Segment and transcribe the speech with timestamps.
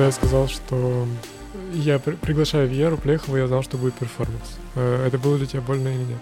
[0.00, 1.06] когда я сказал, что
[1.74, 4.56] я при- приглашаю Веру Плехову, я знал, что будет перформанс.
[4.74, 6.18] Э, Это было для тебя больно или нет?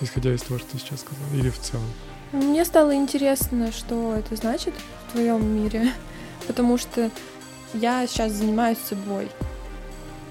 [0.00, 1.84] Исходя из того, что ты сейчас сказал, или в целом?
[2.30, 4.72] Мне стало интересно, что это значит
[5.08, 5.90] в твоем мире,
[6.46, 7.10] потому что
[7.74, 9.28] я сейчас занимаюсь собой.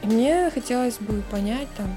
[0.03, 1.93] И мне хотелось бы понять там,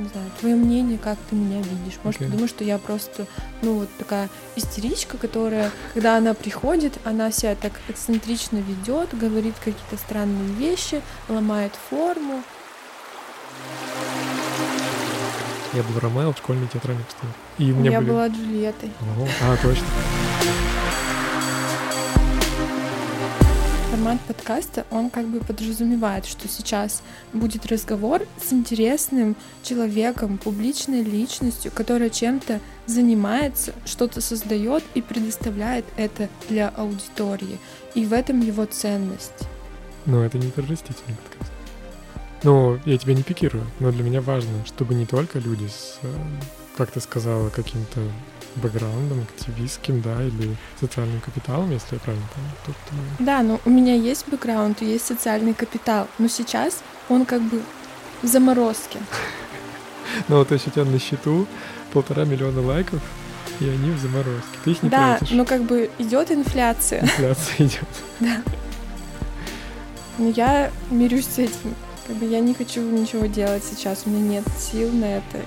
[0.00, 1.98] не знаю, твое мнение, как ты меня видишь.
[2.02, 2.26] Может, Окей.
[2.26, 3.26] ты думаешь, что я просто,
[3.62, 9.96] ну, вот такая истеричка, которая, когда она приходит, она себя так эксцентрично ведет, говорит какие-то
[9.96, 12.42] странные вещи, ломает форму.
[15.72, 17.38] Я был Ромео в школьной театральной постановке.
[17.58, 18.10] И у меня я были...
[18.10, 18.90] была Джульеттой.
[19.16, 19.28] Ого.
[19.42, 19.86] А, точно.
[23.90, 31.72] Формат подкаста, он как бы подразумевает, что сейчас будет разговор с интересным человеком, публичной личностью,
[31.74, 37.58] которая чем-то занимается, что-то создает и предоставляет это для аудитории.
[37.96, 39.48] И в этом его ценность.
[40.06, 41.50] Но это не прорастительный подкаст.
[42.44, 46.14] Ну, я тебя не пикирую, но для меня важно, чтобы не только люди с, э,
[46.76, 48.00] как ты сказала, каким-то
[48.56, 52.50] бэкграундом, активистским, да, или социальным капиталом, если я правильно помню.
[52.66, 57.42] Тут, э, Да, ну у меня есть бэкграунд, есть социальный капитал, но сейчас он как
[57.42, 57.62] бы
[58.22, 58.98] в заморозке.
[60.26, 61.46] Ну вот если у тебя на счету
[61.92, 63.00] полтора миллиона лайков,
[63.60, 64.58] и они в заморозке.
[64.64, 65.36] Ты их не да, тратишь.
[65.36, 67.02] но как бы идет инфляция.
[67.02, 67.88] Инфляция идет.
[68.18, 68.42] Да.
[70.18, 71.74] Но я мирюсь с этим.
[72.06, 75.38] Как бы я не хочу ничего делать сейчас, у меня нет сил на это.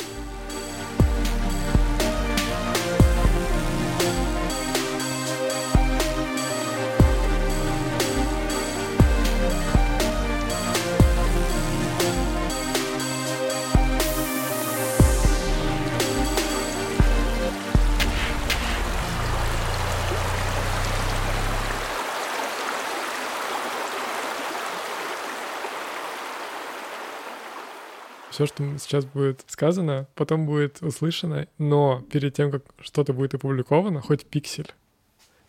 [28.45, 34.01] Все, что сейчас будет сказано, потом будет услышано, но перед тем, как что-то будет опубликовано,
[34.01, 34.73] хоть пиксель,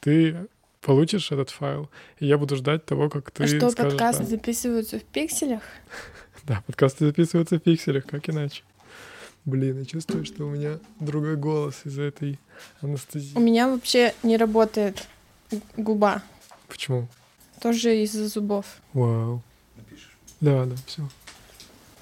[0.01, 0.49] ты
[0.81, 4.29] получишь этот файл, и я буду ждать того, как ты а что, скажешь, подкасты да.
[4.29, 5.63] записываются в пикселях?
[6.47, 8.65] Да, подкасты записываются в пикселях, как иначе.
[9.47, 12.39] Блин, я чувствую, что у меня другой голос из-за этой
[12.83, 13.35] анестезии.
[13.35, 15.09] У меня вообще не работает
[15.79, 16.23] губа.
[16.69, 17.09] Почему?
[17.63, 18.67] Тоже из-за зубов.
[18.93, 19.43] Вау.
[20.41, 21.09] Да, да, все.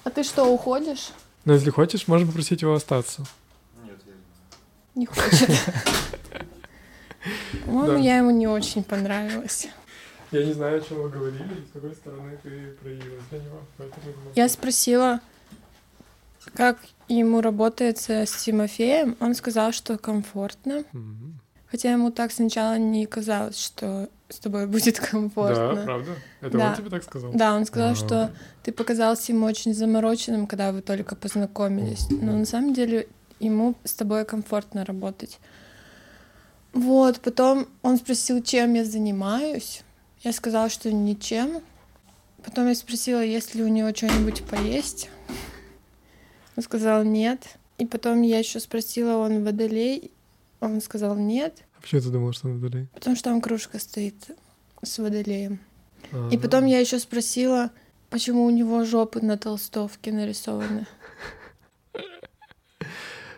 [0.03, 1.09] А ты что, уходишь?
[1.45, 3.23] Но если хочешь, можно попросить его остаться.
[4.95, 5.49] Не хочет.
[7.65, 9.67] По-моему, я ему не очень понравилась.
[10.31, 13.59] Я не знаю, о чем вы говорили, с какой стороны ты проявилась для него.
[14.35, 15.19] Я спросила,
[16.53, 19.15] как ему работается с Тимофеем.
[19.19, 20.83] Он сказал, что комфортно.
[21.67, 25.75] Хотя ему так сначала не казалось, что с тобой будет комфортно.
[25.75, 26.11] Да, правда?
[26.41, 26.69] Это Да.
[26.71, 27.31] он тебе так сказал?
[27.33, 27.95] Да, он сказал, А.
[27.95, 28.31] что
[28.63, 32.07] ты показался ему очень замороченным, когда вы только познакомились.
[32.09, 33.07] Но на самом деле
[33.39, 35.39] ему с тобой комфортно работать.
[36.73, 39.83] Вот, потом он спросил, чем я занимаюсь.
[40.21, 41.61] Я сказала, что ничем.
[42.43, 45.09] Потом я спросила, есть ли у него что-нибудь поесть.
[46.57, 47.57] Он сказал нет.
[47.77, 50.11] И потом я еще спросила, он водолей.
[50.59, 52.87] Он сказал нет, Почему ты думал, что он водолей?
[52.95, 54.15] потому что там кружка стоит
[54.81, 55.59] с водолеем.
[56.11, 56.39] И Ага.
[56.39, 57.69] потом я еще спросила,
[58.09, 60.87] почему у него жопы на толстовке нарисованы.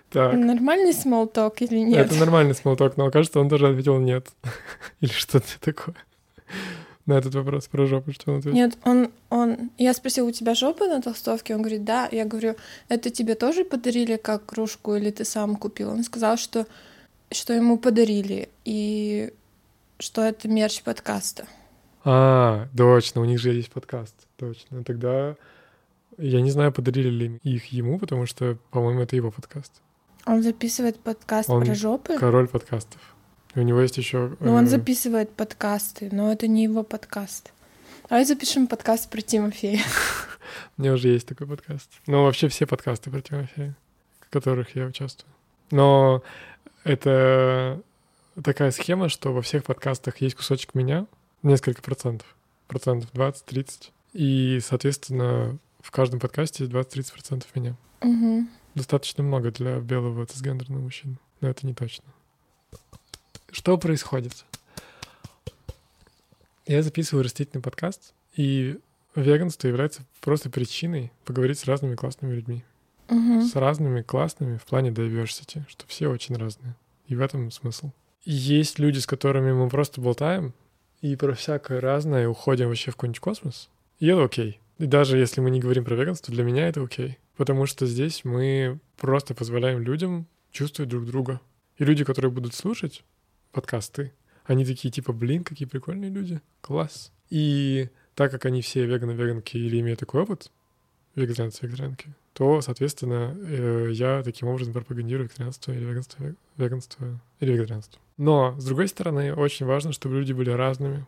[0.10, 2.06] Так, Нормальный смолток или нет?
[2.06, 4.28] это нормальный смолток, но кажется, он тоже ответил нет.
[5.02, 5.96] Или что-то такое.
[7.06, 8.56] На этот вопрос про жопу, что он ответил?
[8.56, 9.72] Нет, он, он...
[9.78, 11.54] Я спросила, у тебя жопа на толстовке?
[11.54, 12.08] Он говорит, да.
[12.12, 12.56] Я говорю,
[12.88, 15.90] это тебе тоже подарили как кружку или ты сам купил?
[15.90, 16.66] Он сказал, что,
[17.32, 19.34] что ему подарили и
[20.00, 21.48] что это мерч подкаста.
[22.04, 24.16] А, точно, у них же есть подкаст.
[24.38, 24.84] Точно.
[24.84, 25.36] Тогда
[26.18, 29.82] я не знаю, подарили ли их ему, потому что, по-моему, это его подкаст.
[30.26, 32.18] Он записывает подкаст Он про жопы?
[32.18, 33.02] Король подкастов.
[33.54, 34.36] И у него есть еще...
[34.40, 37.54] Ну, он записывает подкасты, но это не его подкаст.
[38.10, 39.82] Давай запишем подкаст про Тимофея.
[40.78, 41.90] У меня уже есть такой подкаст.
[42.08, 43.76] Ну, вообще все подкасты про Тимофея,
[44.20, 45.32] в которых я участвую.
[45.72, 46.22] Но
[46.86, 47.82] это
[48.42, 51.08] такая схема, что во всех подкастах есть кусочек меня,
[51.44, 52.28] несколько процентов,
[52.68, 53.92] процентов 20-30.
[54.14, 57.76] И, соответственно, в каждом подкасте есть 20-30 процентов меня.
[58.02, 58.50] Мгм.
[58.76, 61.18] Достаточно много для белого цисгендерного мужчины.
[61.42, 62.06] Но это не точно.
[63.52, 64.46] Что происходит?
[66.68, 68.80] Я записываю растительный подкаст, и
[69.16, 72.64] веганство является просто причиной поговорить с разными классными людьми.
[73.08, 76.76] С разными классными в плане diversity, что все очень разные.
[77.08, 77.92] И в этом смысл.
[78.24, 80.54] Есть люди, с которыми мы просто болтаем,
[81.02, 83.70] и про всякое разное уходим вообще в какой-нибудь космос.
[84.00, 84.60] И это окей.
[84.80, 87.20] И даже если мы не говорим про веганство, для меня это окей.
[87.38, 91.42] Потому что здесь мы просто позволяем людям чувствовать друг друга.
[91.78, 93.04] И люди, которые будут слушать
[93.52, 94.14] подкасты,
[94.46, 97.12] они такие типа, блин, какие прикольные люди, класс.
[97.30, 100.52] И так как они все веганы-веганки или имеют такой опыт,
[101.16, 108.02] вегетарианцы, вегетарианки, то, соответственно, э, я таким образом пропагандирую вегетарианство или веганство, веганство или вегетарианство.
[108.18, 111.06] Но, с другой стороны, очень важно, чтобы люди были разными.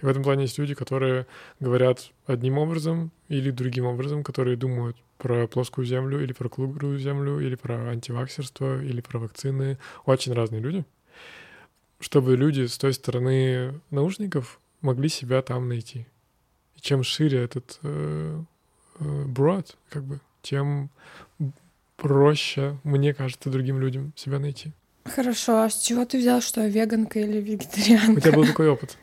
[0.00, 1.26] И в этом плане есть люди, которые
[1.60, 7.38] говорят одним образом или другим образом, которые думают про плоскую землю или про круглую землю
[7.38, 9.78] или про антиваксерство или про вакцины.
[10.06, 10.86] Очень разные люди.
[12.00, 16.06] Чтобы люди с той стороны наушников могли себя там найти.
[16.76, 18.42] И чем шире этот э,
[19.00, 20.90] э, брод, как бы, тем
[21.96, 24.72] проще, мне кажется, другим людям себя найти.
[25.04, 28.18] Хорошо, а с чего ты взял, что я веганка или вегетарианка?
[28.18, 28.96] У тебя был такой опыт.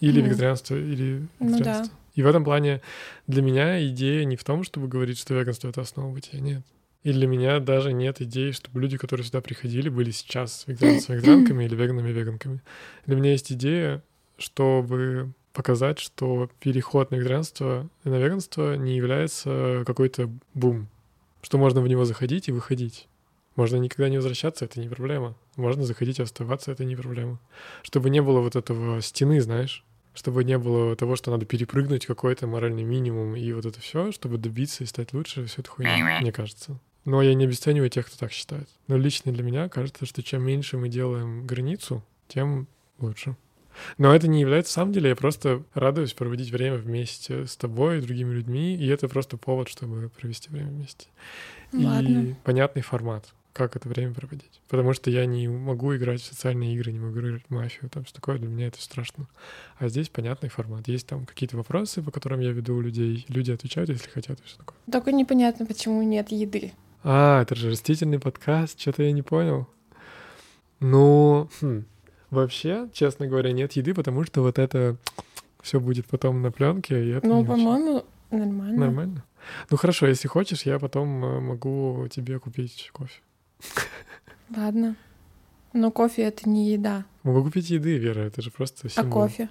[0.00, 0.26] Или mm.
[0.26, 1.84] вегетарианство, или ну, да.
[2.14, 2.80] И в этом плане
[3.26, 6.62] для меня идея не в том, чтобы говорить, что веганство— это основа бытия, нет.
[7.02, 11.64] И для меня даже нет идеи, чтобы люди, которые сюда приходили, были сейчас вегетарианцами, вегетаранками
[11.64, 12.62] или веганами, веганками.
[13.06, 14.02] Для меня есть идея,
[14.38, 20.88] чтобы показать, что переход на вегетарианство и на веганство не является какой-то бум,
[21.40, 23.08] что можно в него заходить и выходить.
[23.56, 25.36] Можно никогда не возвращаться, это не проблема.
[25.56, 27.38] Можно заходить и оставаться, это не проблема.
[27.82, 32.48] Чтобы не было вот этого стены, знаешь, чтобы не было того, что надо перепрыгнуть какой-то
[32.48, 36.32] моральный минимум и вот это все, чтобы добиться и стать лучше, все это хуйня, мне
[36.32, 36.80] кажется.
[37.04, 38.68] Но я не обесцениваю тех, кто так считает.
[38.88, 42.66] Но лично для меня кажется, что чем меньше мы делаем границу, тем
[42.98, 43.36] лучше.
[43.98, 47.98] Но это не является, на самом деле, я просто радуюсь проводить время вместе с тобой
[47.98, 51.08] и другими людьми, и это просто повод, чтобы провести время вместе.
[51.72, 52.30] Ладно.
[52.30, 54.60] И понятный формат, как это время проводить.
[54.68, 58.04] Потому что я не могу играть в социальные игры, не могу играть в мафию, там
[58.04, 59.26] все такое, для меня это страшно.
[59.78, 60.88] А здесь понятный формат.
[60.88, 64.58] Есть там какие-то вопросы, по которым я веду людей, люди отвечают, если хотят, и все
[64.58, 64.76] такое.
[64.90, 66.72] Только непонятно, почему нет еды.
[67.02, 69.68] А, это же растительный подкаст, что-то я не понял.
[70.80, 71.84] Ну, хм,
[72.34, 74.96] Вообще, честно говоря, нет еды, потому что вот это
[75.62, 77.04] все будет потом на пленке.
[77.04, 78.78] И это ну, по-моему, нормально.
[78.78, 79.24] Нормально.
[79.70, 83.20] Ну хорошо, если хочешь, я потом э, могу тебе купить кофе.
[84.56, 84.96] Ладно.
[85.72, 87.04] Но кофе это не еда.
[87.22, 89.10] Могу купить еды, Вера, это же просто а символ.
[89.10, 89.48] А кофе?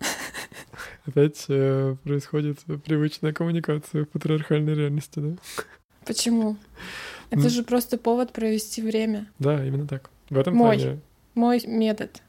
[1.06, 5.36] Опять э, происходит привычная коммуникация в патриархальной реальности, да?
[6.04, 6.56] Почему?
[7.30, 9.26] Это же просто повод провести время.
[9.38, 10.10] Да, именно так.
[10.30, 10.76] В этом Мой.
[10.76, 11.00] плане
[11.34, 12.22] мой метод.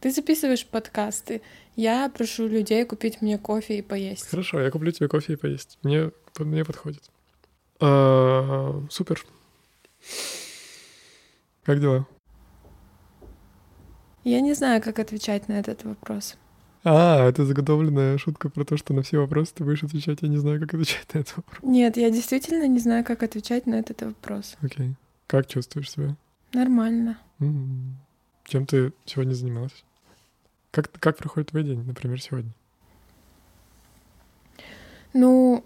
[0.00, 1.40] Ты записываешь подкасты,
[1.76, 4.28] я прошу людей купить мне кофе и поесть.
[4.28, 5.78] Хорошо, я куплю тебе кофе и поесть.
[5.82, 7.02] Мне, мне подходит.
[7.80, 9.24] А, супер.
[11.64, 12.06] Как дела?
[14.22, 16.36] Я не знаю, как отвечать на этот вопрос.
[16.84, 20.18] А, это заготовленная шутка про то, что на все вопросы ты будешь отвечать.
[20.20, 21.58] Я не знаю, как отвечать на этот вопрос.
[21.62, 24.56] Нет, я действительно не знаю, как отвечать на этот вопрос.
[24.60, 24.94] Окей.
[25.26, 26.16] Как чувствуешь себя?
[26.52, 27.18] Нормально.
[27.40, 28.03] Mm-hmm.
[28.44, 29.84] Чем ты сегодня занималась?
[30.70, 32.52] Как, как проходит твой день, например, сегодня?
[35.12, 35.64] Ну,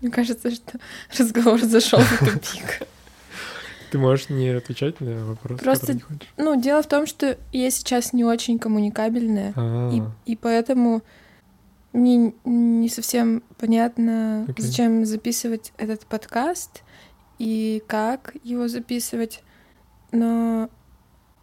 [0.00, 0.78] мне кажется, что
[1.16, 2.82] разговор зашел в тупик.
[3.90, 6.28] Ты можешь не отвечать на вопрос, Просто, не хочешь.
[6.36, 9.54] Ну, дело в том, что я сейчас не очень коммуникабельная,
[9.92, 11.02] и, и поэтому
[11.94, 14.60] мне не совсем понятно, okay.
[14.60, 16.82] зачем записывать этот подкаст
[17.38, 19.42] и как его записывать.
[20.12, 20.70] Но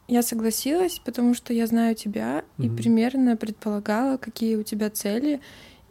[0.08, 2.66] я согласилась, потому что я знаю тебя mm-hmm.
[2.66, 5.42] и примерно предполагала, какие у тебя цели.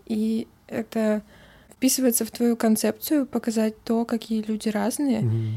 [0.07, 1.23] И это
[1.71, 5.23] вписывается в твою концепцию, показать то, какие люди разные.
[5.23, 5.53] Mm-hmm.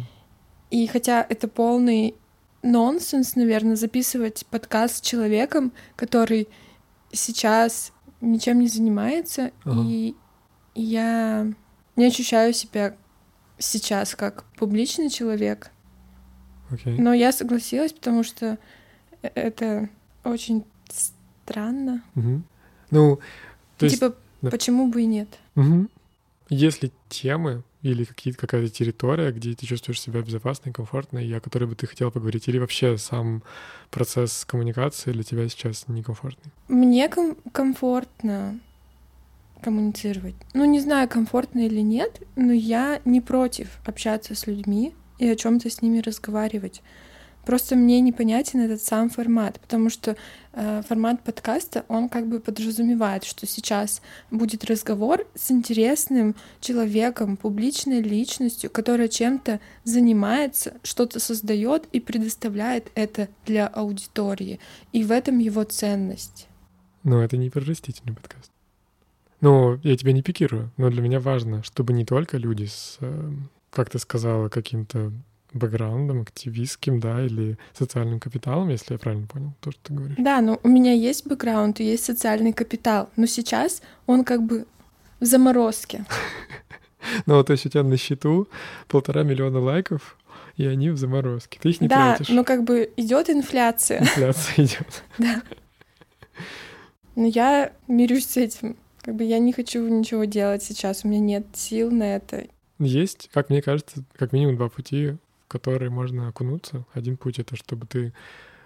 [0.71, 2.15] И хотя это полный
[2.63, 6.47] нонсенс, наверное, записывать подкаст с человеком, который
[7.11, 9.81] сейчас ничем не занимается, ага.
[9.85, 10.15] и
[10.75, 11.47] я
[11.95, 12.95] не ощущаю себя
[13.57, 15.71] сейчас как публичный человек.
[16.71, 16.95] Okay.
[16.99, 18.57] Но я согласилась, потому что
[19.21, 19.89] э, это
[20.23, 22.03] очень странно.
[22.15, 22.41] Угу.
[22.91, 23.19] Ну,
[23.77, 24.15] то типа, есть...
[24.41, 24.49] да.
[24.49, 25.29] почему бы и нет?
[25.55, 25.87] Угу.
[26.49, 31.39] Если темы или какие-то, какая-то территория, где ты чувствуешь себя безопасно и комфортно, и о
[31.39, 33.43] которой бы ты хотел поговорить, или вообще сам
[33.91, 36.51] процесс коммуникации для тебя сейчас некомфортный?
[36.67, 38.59] Мне ком- комфортно
[39.61, 40.35] коммуницировать.
[40.53, 45.35] Ну, не знаю, комфортно или нет, но я не против общаться с людьми и о
[45.35, 46.81] чем-то с ними разговаривать.
[47.47, 50.17] Просто мне непонятен этот сам формат, потому что
[50.51, 58.01] э, формат подкаста, он как бы подразумевает, что сейчас будет разговор с интересным человеком, публичной
[58.01, 64.59] личностью, которая чем-то занимается, что-то создает и предоставляет это для аудитории.
[64.91, 66.49] И в этом его ценность.
[67.03, 68.51] Но это не прорастительный подкаст.
[69.41, 73.31] Ну, я тебя не пикирую, но для меня важно, чтобы не только люди с, э,
[73.69, 75.11] как ты сказала, каким-то
[75.53, 80.17] бэкграундом, активистским, да, или социальным капиталом, если я правильно понял то, что ты говоришь.
[80.19, 84.65] Да, ну у меня есть бэкграунд и есть социальный капитал, но сейчас он как бы
[85.19, 86.05] в заморозке.
[87.25, 88.49] Ну то есть у тебя на счету
[88.89, 90.17] полтора миллиона лайков,
[90.57, 91.57] и они в заморозке.
[91.61, 92.33] Ты их не да, тратишь.
[92.33, 94.01] ну как бы идет инфляция.
[94.01, 95.03] Инфляция идет.
[95.17, 95.41] Да.
[97.15, 98.75] Но я мирюсь с этим.
[99.07, 102.45] Как бы я не хочу ничего делать сейчас, у меня нет сил на это.
[102.77, 106.83] Есть, как мне кажется, как минимум два пути в который можно окунуться.
[106.91, 108.11] Один путь— это чтобы ты,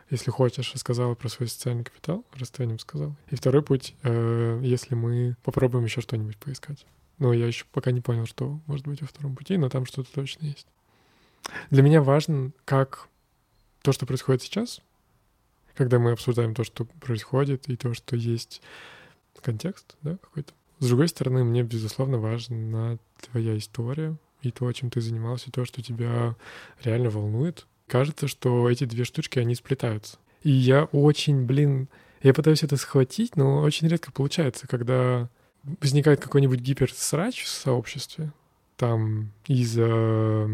[0.10, 3.16] если хочешь, рассказала про свой социальный капитал, расстоянием сказал.
[3.30, 6.88] И второй путь, э, если мы попробуем еще что-нибудь поискать.
[7.20, 10.12] Но я еще пока не понял, что может быть во втором пути, но там что-то
[10.12, 10.66] точно есть.
[11.70, 13.10] Для меня важно, как
[13.84, 14.82] то, что происходит сейчас,
[15.76, 18.64] когда мы обсуждаем то, что происходит, и то, что есть
[19.40, 20.54] контекст, да, какой-то.
[20.80, 25.64] С другой стороны, мне, безусловно, важна твоя история, и то, чем ты занимался, и то,
[25.66, 26.36] что тебя
[26.84, 27.68] реально волнует.
[27.88, 30.18] Кажется, что эти две штучки, они сплетаются.
[30.44, 31.88] И я очень, блин,
[32.24, 35.30] я пытаюсь это схватить, но очень редко получается, когда
[35.64, 38.34] возникает какой-нибудь гиперсрач в сообществе,
[38.78, 40.50] там из-за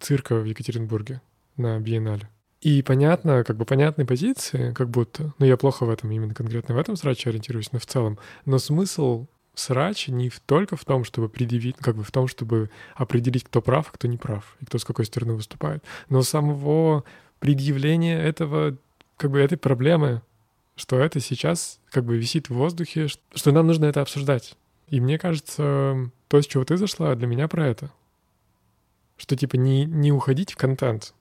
[0.00, 1.20] цирка в Екатеринбурге
[1.56, 2.28] на Биеннале.
[2.60, 6.74] И понятно, как бы понятные позиции, как будто, ну я плохо в этом, именно конкретно
[6.74, 8.18] в этом сраче ориентируюсь, но в целом.
[8.46, 12.70] Но смысл срач не в, только в том, чтобы предъявить, как бы в том, чтобы
[12.94, 15.84] определить, кто прав, а кто не прав, и кто с какой стороны выступает.
[16.08, 17.04] Но самого
[17.38, 18.76] предъявления этого,
[19.16, 20.22] как бы этой проблемы,
[20.74, 24.56] что это сейчас как бы висит в воздухе, что нам нужно это обсуждать.
[24.88, 27.90] И мне кажется, то, с чего ты зашла, для меня про это.
[29.16, 31.14] Что типа не, не уходить в контент,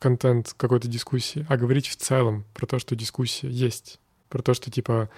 [0.00, 4.00] контент какой-то дискуссии, а говорить в целом про то, что дискуссия есть.
[4.28, 5.08] Про то, что типа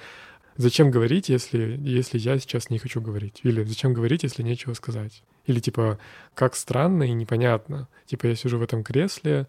[0.57, 3.41] Зачем говорить, если, если я сейчас не хочу говорить?
[3.43, 5.23] Или зачем говорить, если нечего сказать?
[5.47, 5.99] Или типа,
[6.35, 7.89] как странно и непонятно.
[8.07, 9.47] Типа, я сижу в этом кресле,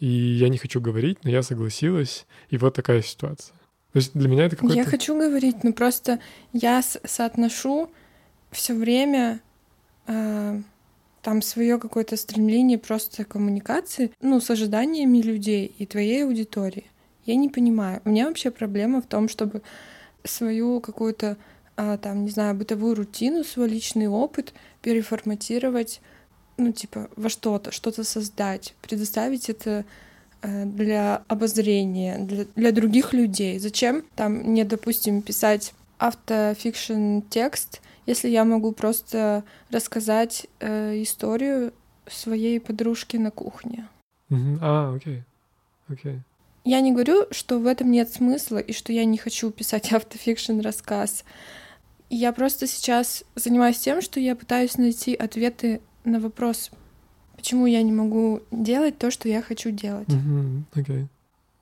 [0.00, 3.54] и я не хочу говорить, но я согласилась, и вот такая ситуация.
[3.92, 4.76] То есть для меня это какой-то...
[4.76, 6.20] Я хочу говорить, но просто
[6.52, 7.90] я соотношу
[8.50, 9.40] все время
[10.06, 10.60] э,
[11.26, 16.84] там свое какое-то стремление просто коммуникации, ну, с ожиданиями людей и твоей аудитории.
[17.24, 18.00] Я не понимаю.
[18.04, 19.62] У меня вообще проблема в том, чтобы
[20.22, 21.36] свою какую-то,
[21.76, 26.00] а, там, не знаю, бытовую рутину, свой личный опыт переформатировать,
[26.58, 29.84] ну, типа, во что-то, что-то создать, предоставить это
[30.42, 33.58] э, для обозрения, для, для других людей.
[33.58, 41.72] Зачем там мне, допустим, писать автофикшн текст, если я могу просто рассказать э, историю
[42.06, 43.88] своей подружки на кухне?
[44.30, 44.58] Mm-hmm.
[44.60, 45.18] А, окей.
[45.18, 45.22] Okay.
[45.88, 46.12] Окей.
[46.14, 46.20] Okay.
[46.64, 50.60] Я не говорю, что в этом нет смысла и что я не хочу писать автофикшн
[50.60, 51.24] рассказ.
[52.10, 56.70] Я просто сейчас занимаюсь тем, что я пытаюсь найти ответы на вопрос,
[57.36, 60.08] почему я не могу делать то, что я хочу делать.
[60.08, 60.62] Mm-hmm.
[60.74, 61.06] Okay.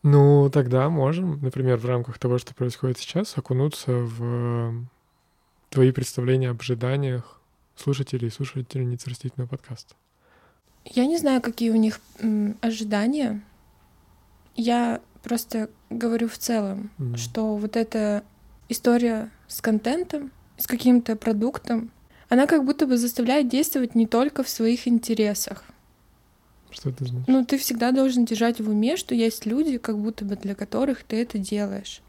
[0.03, 4.87] Ну, тогда можем, например, в рамках того, что происходит сейчас, окунуться в
[5.75, 7.41] твои представления об ожиданиях
[7.75, 9.97] слушателей и слушательниц растительного подкаста.
[10.85, 13.43] Я не знаю, какие у них м, ожидания.
[14.55, 17.17] Я просто говорю в целом, mm-hmm.
[17.17, 18.23] что вот эта
[18.69, 21.91] история с контентом, с каким-то продуктом,
[22.29, 25.65] она как будто бы заставляет действовать не только в своих интересах.
[26.71, 27.27] Что это значит?
[27.27, 31.03] Ну, ты всегда должен держать в уме, что есть люди, как будто бы для которых
[31.03, 32.01] ты это делаешь.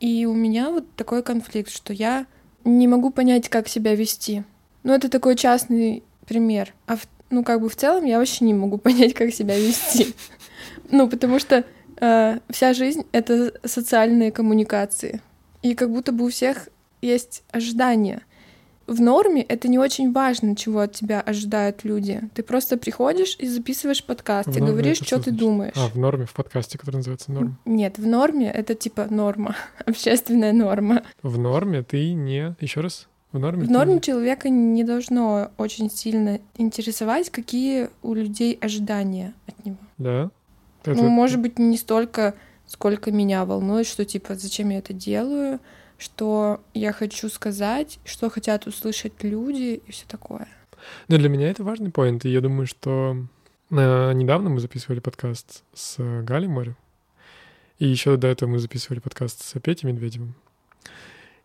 [0.00, 2.26] И у меня вот такой конфликт, что я
[2.66, 4.44] не могу понять, как себя вести.
[4.82, 6.74] Ну, это такой частный пример.
[6.86, 10.14] А в, ну, как бы в целом я вообще не могу понять, как себя вести.
[10.90, 11.64] Ну, потому что
[12.00, 15.20] э, вся жизнь— это социальные коммуникации.
[15.62, 16.68] И как будто бы у всех
[17.00, 18.22] есть ожидания.
[18.86, 22.22] В норме это не очень важно, чего от тебя ожидают люди.
[22.34, 25.74] Ты просто приходишь и записываешь подкаст, и говоришь, что ты думаешь.
[25.76, 27.58] А, в норме, в подкасте, который называется норм.
[27.64, 31.02] Нет, в норме это типа норма, общественная норма.
[31.22, 32.54] В норме ты не...
[32.60, 33.08] Еще раз?
[33.32, 33.66] В норме?
[33.66, 39.78] В норме человека не должно очень сильно интересовать, какие у людей ожидания от него.
[39.98, 40.30] Да?
[40.84, 41.02] Это...
[41.02, 42.34] Ну, может быть, не столько,
[42.66, 45.58] сколько меня волнует, что типа, зачем я это делаю,
[45.98, 50.48] что я хочу сказать, что хотят услышать люди и все такое.
[51.08, 53.16] Но для меня это важный поинт, и я думаю, что
[53.70, 56.76] Э, недавно мы записывали подкаст с Галей Море.
[57.78, 60.34] И еще до этого мы записывали подкаст с Петей Медведевым.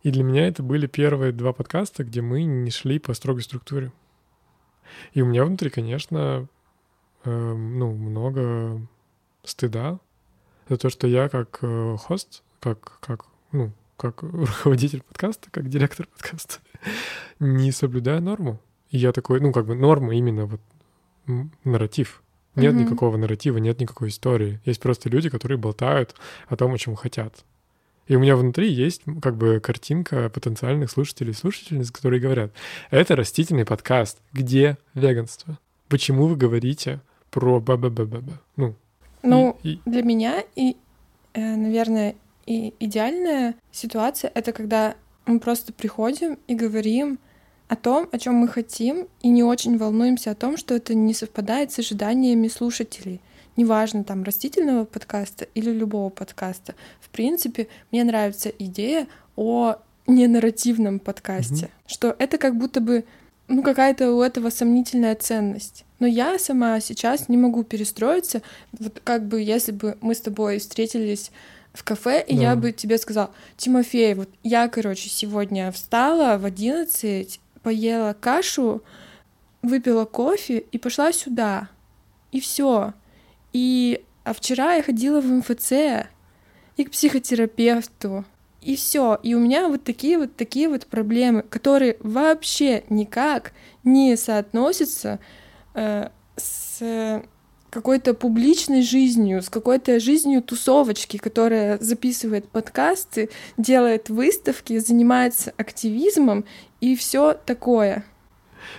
[0.04, 3.92] И для меня это были первые два подкаста, где мы не шли по строгой структуре.
[5.14, 6.48] И у меня внутри, конечно,
[7.24, 8.82] э, ну, много
[9.44, 10.00] стыда
[10.70, 16.08] за то, что я как э, хост, как, как, ну, как руководитель подкаста, как директор
[16.08, 16.60] подкаста,
[17.40, 18.60] не соблюдаю норму.
[18.90, 20.62] И я такой, ну, как бы норма именно вот
[21.64, 22.24] нарратив.
[22.56, 22.84] Нет mm-hmm.
[22.84, 24.60] никакого нарратива, нет никакой истории.
[24.66, 26.16] Есть просто люди, которые болтают
[26.50, 27.46] о том, о чем хотят.
[28.08, 32.52] И у меня внутри есть как бы картинка потенциальных слушателей и слушательниц, которые говорят,
[32.90, 35.58] это растительный подкаст, где веганство?
[35.88, 38.76] Почему вы говорите про ба ба ба ба ба Ну,
[39.24, 39.82] ну и, и...
[39.86, 40.76] для меня, и,
[41.34, 44.96] э, наверное, и идеальная ситуация— это когда
[45.26, 47.20] мы просто приходим и говорим
[47.68, 51.14] о том, о чем мы хотим, и не очень волнуемся о том, что это не
[51.14, 53.22] совпадает с ожиданиями слушателей.
[53.56, 56.76] Неважно, там, растительного подкаста или любого подкаста.
[57.00, 59.76] В принципе, мне нравится идея о
[60.08, 61.88] ненарративном подкасте, mm-hmm.
[61.88, 63.06] что это как будто бы
[63.48, 65.86] ну, какая-то у этого сомнительная ценность.
[66.00, 68.42] Но я сама сейчас не могу перестроиться.
[68.72, 71.32] Вот как бы если бы мы с тобой встретились
[71.74, 72.42] в кафе, и да.
[72.42, 78.84] я бы тебе сказала, Тимофей, вот я, короче, сегодня встала в одиннадцать, поела кашу,
[79.62, 81.70] выпила кофе и пошла сюда.
[82.32, 82.94] И все.
[83.54, 86.08] И а вчера я ходила в МФЦ
[86.78, 88.26] и к психотерапевту.
[88.62, 89.20] И все.
[89.24, 95.20] И у меня вот такие вот такие вот проблемы, которые вообще никак не соотносятся
[95.74, 97.24] э, с
[97.72, 106.46] какой-то публичной жизнью, с какой-то жизнью тусовочки, которая записывает подкасты, делает выставки, занимается активизмом
[106.82, 108.04] и все такое.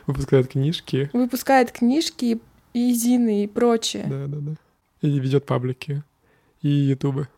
[0.06, 1.10] Выпускает книжки.
[1.12, 2.38] Выпускает книжки
[2.74, 4.04] и зины и прочее.
[4.06, 4.52] Да, да, да.
[5.00, 6.04] И ведет паблики.
[6.60, 7.28] И ютубы.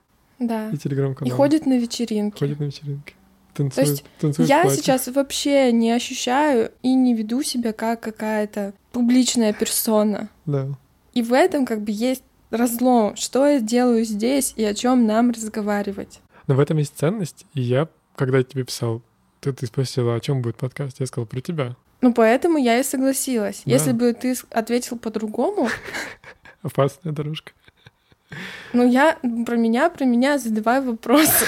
[0.41, 0.71] Да.
[0.71, 1.33] И телеграм-канал.
[1.33, 2.41] И ходит на вечеринки.
[2.41, 3.15] Ходит на вечеринки.
[3.55, 8.75] Танцует, То есть танцует я сейчас вообще не ощущаю и не веду себя как какая-то
[8.91, 10.29] публичная персона.
[10.47, 10.77] Да.
[11.15, 15.31] И в этом как бы есть разлом, что я делаю здесь и о чем нам
[15.31, 16.21] разговаривать.
[16.47, 19.03] Но в этом есть ценность, и я, когда я тебе писал,
[19.41, 21.77] ты, ты спросила, о чем будет подкаст, я сказал про тебя.
[22.01, 23.63] Ну, поэтому я и согласилась.
[23.65, 23.73] Да.
[23.73, 25.69] Если бы ты ответил по-другому...
[26.63, 27.53] Опасная дорожка.
[28.73, 31.47] Ну, я про меня, про меня задавай вопросы.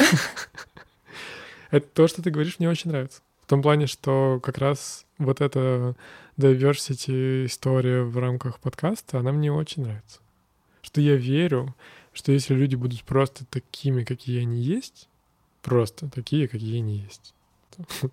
[1.71, 3.21] Это то, что ты говоришь, мне очень нравится.
[3.43, 5.95] В том плане, что как раз вот эта
[6.37, 10.21] diversity история в рамках подкаста, она мне очень нравится.
[10.83, 11.75] Что я верю,
[12.13, 15.09] что если люди будут просто такими, какие они есть,
[15.63, 17.35] просто такие, какие они есть,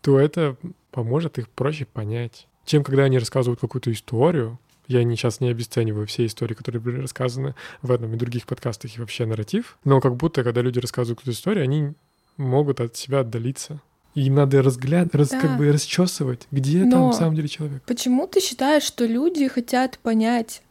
[0.00, 0.56] то это
[0.90, 2.46] поможет их проще понять.
[2.64, 7.00] Чем когда они рассказывают какую-то историю, я не, сейчас не обесцениваю все истории, которые были
[7.00, 11.18] рассказаны в этом и других подкастах и вообще нарратив, но как будто, когда люди рассказывают
[11.18, 11.94] какую-то историю, они
[12.36, 13.80] могут от себя отдалиться.
[14.14, 15.40] И надо разглядывать, раз, да.
[15.40, 17.82] как бы расчесывать, где Но там на самом деле человек.
[17.84, 20.62] Почему ты считаешь, что люди хотят понять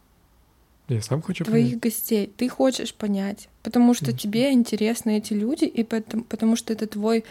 [0.89, 1.79] я сам хочу твоих понять.
[1.81, 2.31] гостей?
[2.35, 4.29] Ты хочешь понять, потому что Конечно.
[4.29, 7.23] тебе интересны эти люди, и потому, потому что это твой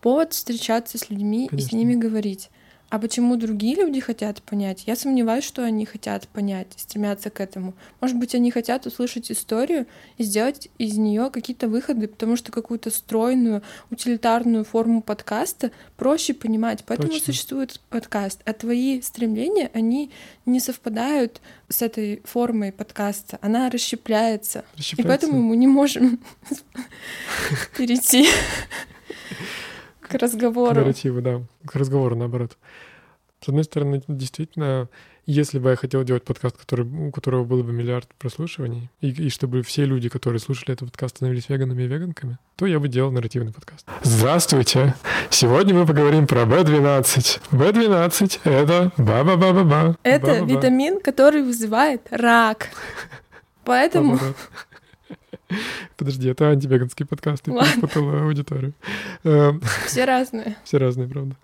[0.00, 1.66] повод встречаться с людьми Конечно.
[1.66, 2.50] и с ними говорить.
[2.92, 4.84] А почему другие люди хотят понять?
[4.86, 7.72] Я сомневаюсь, что они хотят понять, стремятся к этому.
[8.02, 9.86] Может быть, они хотят услышать историю
[10.18, 16.84] и сделать из нее какие-то выходы, потому что какую-то стройную, утилитарную форму подкаста проще понимать.
[16.86, 17.24] Поэтому Точно.
[17.24, 18.42] существует подкаст.
[18.44, 20.10] А твои стремления, они
[20.44, 23.38] не совпадают с этой формой подкаста.
[23.40, 24.66] Она расщепляется.
[24.76, 25.02] расщепляется.
[25.02, 26.20] И поэтому мы не можем
[27.74, 28.28] перейти
[30.02, 30.74] к разговору.
[30.74, 31.42] К нарративу, да.
[31.66, 32.56] К разговору, наоборот.
[33.44, 34.88] С одной стороны, действительно,
[35.26, 39.30] если бы я хотел делать подкаст, который, у которого было бы миллиард прослушиваний, и, и
[39.30, 43.10] чтобы все люди, которые слушали этот подкаст, становились веганами и веганками, то я бы делал
[43.10, 43.86] нарративный подкаст.
[44.02, 44.94] Здравствуйте!
[45.30, 47.40] Сегодня мы поговорим про B12.
[47.50, 49.96] B12— это ба-ба-ба-ба-ба.
[50.02, 50.52] Это ба-ба-ба.
[50.52, 52.68] витамин, который вызывает рак.
[53.64, 54.18] Поэтому...
[55.96, 58.72] Подожди, это антивеганский подкаст, ты перепутала аудиторию.
[59.24, 60.56] Эм, Все разные.
[60.64, 61.36] Все разные, правда.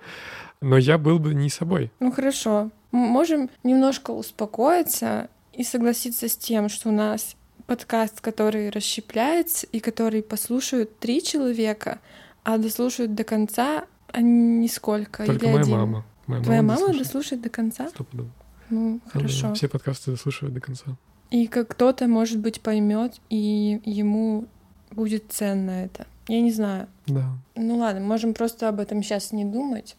[0.60, 1.90] Но я был бы не собой.
[2.00, 2.70] Ну хорошо.
[2.90, 10.22] можем немножко успокоиться и согласиться с тем, что у нас подкаст, который расщепляется и который
[10.22, 12.00] послушают три человека,
[12.42, 15.26] а дослушают до конца а нисколько.
[15.26, 15.76] Только или моя один.
[15.76, 16.04] мама.
[16.26, 17.88] Моя Твоя мама, мама дослушает до конца?
[17.88, 18.30] Стопудово.
[18.70, 19.54] Ну, хорошо.
[19.54, 20.84] Все подкасты дослушивают до конца.
[21.30, 24.46] И как кто-то, может быть, поймет, и ему
[24.90, 26.06] будет ценно это.
[26.26, 26.86] Я не знаю.
[27.06, 27.30] Да.
[27.54, 29.96] Ну ладно, можем просто об этом сейчас не думать.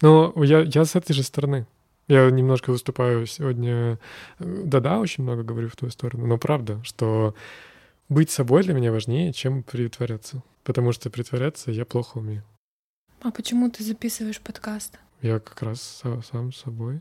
[0.00, 1.66] Но я, я с этой же стороны.
[2.08, 3.98] Я немножко выступаю сегодня...
[4.40, 7.34] э, Да-да, очень много говорю в твою сторону, но правда, что
[8.08, 10.42] быть собой для меня важнее, чем притворяться.
[10.64, 12.42] Потому что притворяться я плохо умею.
[13.22, 14.98] А почему ты записываешь подкаст?
[15.22, 17.00] Я как раз со- сам собой.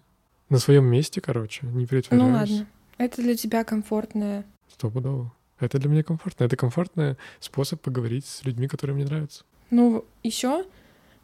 [0.49, 2.27] На своем месте, короче, не притворяюсь.
[2.29, 2.67] Ну ладно.
[2.97, 4.45] Это для тебя комфортное.
[4.69, 5.31] Стопудово.
[5.59, 6.43] Это для меня комфортно.
[6.45, 9.43] Это комфортный способ поговорить с людьми, которые мне нравятся.
[9.69, 10.65] Ну, еще,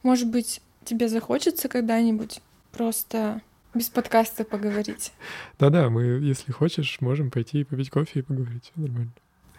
[0.03, 3.41] может быть, тебе захочется когда-нибудь просто
[3.73, 5.11] без подкаста поговорить.
[5.59, 8.71] Да-да, мы, если хочешь, можем пойти и попить кофе и поговорить.
[8.75, 9.11] Нормально.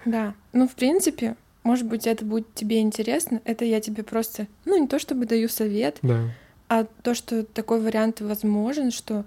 [0.05, 0.35] Да.
[0.53, 3.41] Ну, в принципе, может быть, это будет тебе интересно.
[3.45, 6.31] Это я тебе просто, ну, не то чтобы даю совет, Да.
[6.69, 9.25] а то, что такой вариант возможен, что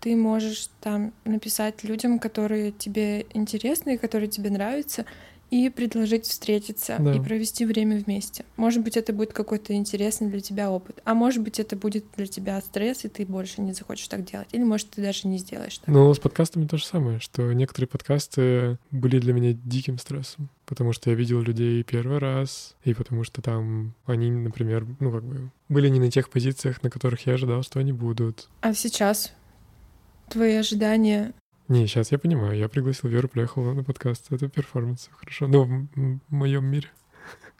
[0.00, 5.04] ты можешь там написать людям, которые тебе интересны которые тебе нравятся,
[5.50, 7.14] и предложить встретиться Да.
[7.14, 8.44] и провести время вместе.
[8.56, 12.26] Может быть, это будет какой-то интересный для тебя опыт, а может быть, это будет для
[12.26, 14.48] тебя стресс, и ты больше не захочешь так делать.
[14.52, 15.88] Или, может, ты даже не сделаешь так.
[15.88, 20.92] Но с подкастами то же самое, что некоторые подкасты были для меня диким стрессом, потому
[20.92, 25.50] что я видел людей первый раз, и потому что там они, например, ну как бы
[25.68, 28.48] были не на тех позициях, на которых я ожидал, что они будут.
[28.60, 29.32] А сейчас
[30.28, 31.34] твои ожидания
[31.68, 36.20] Не, сейчас я понимаю, я пригласил Веру Пляхову на подкаст, это перформанс, хорошо, ну в,
[36.28, 36.88] моем мире.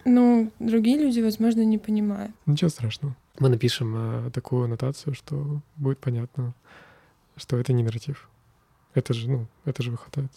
[0.04, 2.32] Ну, другие люди, возможно, не понимают.
[2.46, 3.16] Ничего страшного.
[3.38, 6.54] Мы напишем э, такую аннотацию, что будет понятно,
[7.36, 8.28] что это не нарратив.
[8.94, 10.30] Это же, ну, это же выхватает.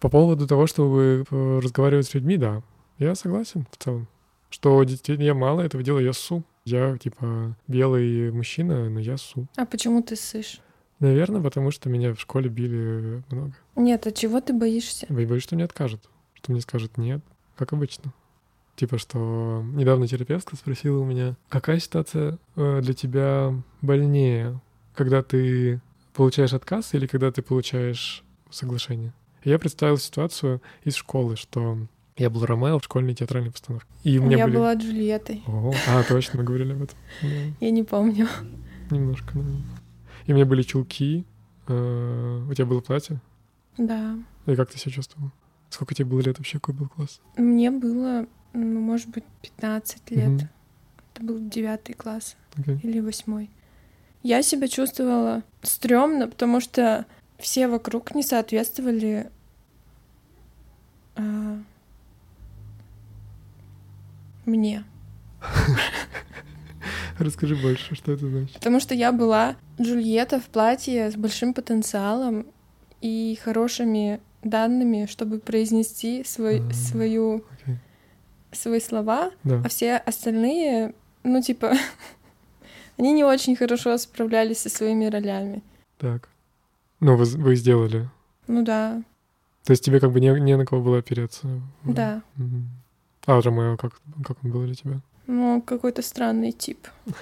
[0.00, 2.62] По поводу того, чтобы э, разговаривать с людьми, да,
[2.98, 4.08] я согласен в целом.
[4.50, 6.42] Что детей я мало этого дела, я су.
[6.64, 9.46] Я, типа, белый мужчина, но я су.
[9.56, 10.60] А почему ты ссышь?
[10.98, 13.52] Наверное, потому что меня в школе били много.
[13.74, 15.06] Нет, от чего ты боишься?
[15.08, 16.08] Я боюсь, что мне откажут.
[16.34, 17.22] Что мне скажут нет,
[17.56, 18.12] как обычно.
[18.76, 24.60] Типа, что недавно терапевтка спросила у меня, какая ситуация э, для тебя больнее,
[24.94, 25.80] когда ты
[26.12, 29.12] получаешь отказ или когда ты получаешь соглашение?
[29.44, 31.78] Я представил ситуацию из школы, что
[32.16, 33.86] я был Ромео в школьной театральной постановке.
[34.02, 34.56] И у меня я были...
[34.56, 35.42] была Джульеттой.
[35.46, 35.74] Ого.
[35.88, 36.98] А, точно, мы говорили об этом.
[37.60, 38.28] Я не помню.
[38.90, 39.64] немножко, наверное.
[40.26, 41.24] И у меня были чулки.
[41.68, 43.20] э, У тебя было платье?
[43.78, 44.16] Да.
[44.46, 45.30] И как ты себя чувствовал?
[45.70, 46.58] Сколько тебе было лет вообще?
[46.58, 47.20] Какой был класс?
[47.36, 50.28] Мне было, ну, может быть, 15 лет.
[50.28, 50.48] Мгм.
[51.14, 52.78] Это был девятый класс Окей.
[52.82, 53.50] или восьмой.
[54.22, 57.06] Я себя чувствовала стрёмно, потому что
[57.38, 59.30] все вокруг не соответствовали
[61.16, 61.58] а,
[64.44, 64.84] мне.
[67.24, 68.54] Расскажи больше, что это значит.
[68.54, 72.46] Потому что я была Джульетта в платье с большим потенциалом
[73.00, 76.72] и хорошими данными, чтобы произнести свой, А.
[76.72, 77.76] свою, Окей.
[78.52, 79.62] свои слова, Да.
[79.64, 81.72] а все остальные, ну, типа,
[82.98, 85.62] они не очень хорошо справлялись со своими ролями.
[85.98, 86.28] Так.
[87.00, 88.08] Ну, вы, вы сделали.
[88.46, 89.02] Ну да,
[89.64, 91.48] То есть тебе как бы не, не на кого было опереться.
[91.84, 92.22] да.
[92.36, 92.68] Мгм.
[93.26, 95.00] А Ромео, как, как он был для тебя?
[95.26, 96.88] Ну, какой-то странный тип.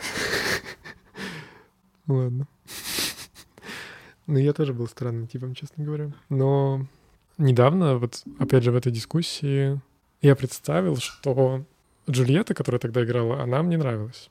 [2.07, 2.47] Ладно.
[4.27, 6.11] Ну, я тоже был странным типом, честно говоря.
[6.31, 6.87] Но
[7.37, 9.79] недавно, вот опять же в этой дискуссии,
[10.23, 11.63] я представил, что
[12.09, 14.31] Джульетта, которая тогда играла, она мне нравилась.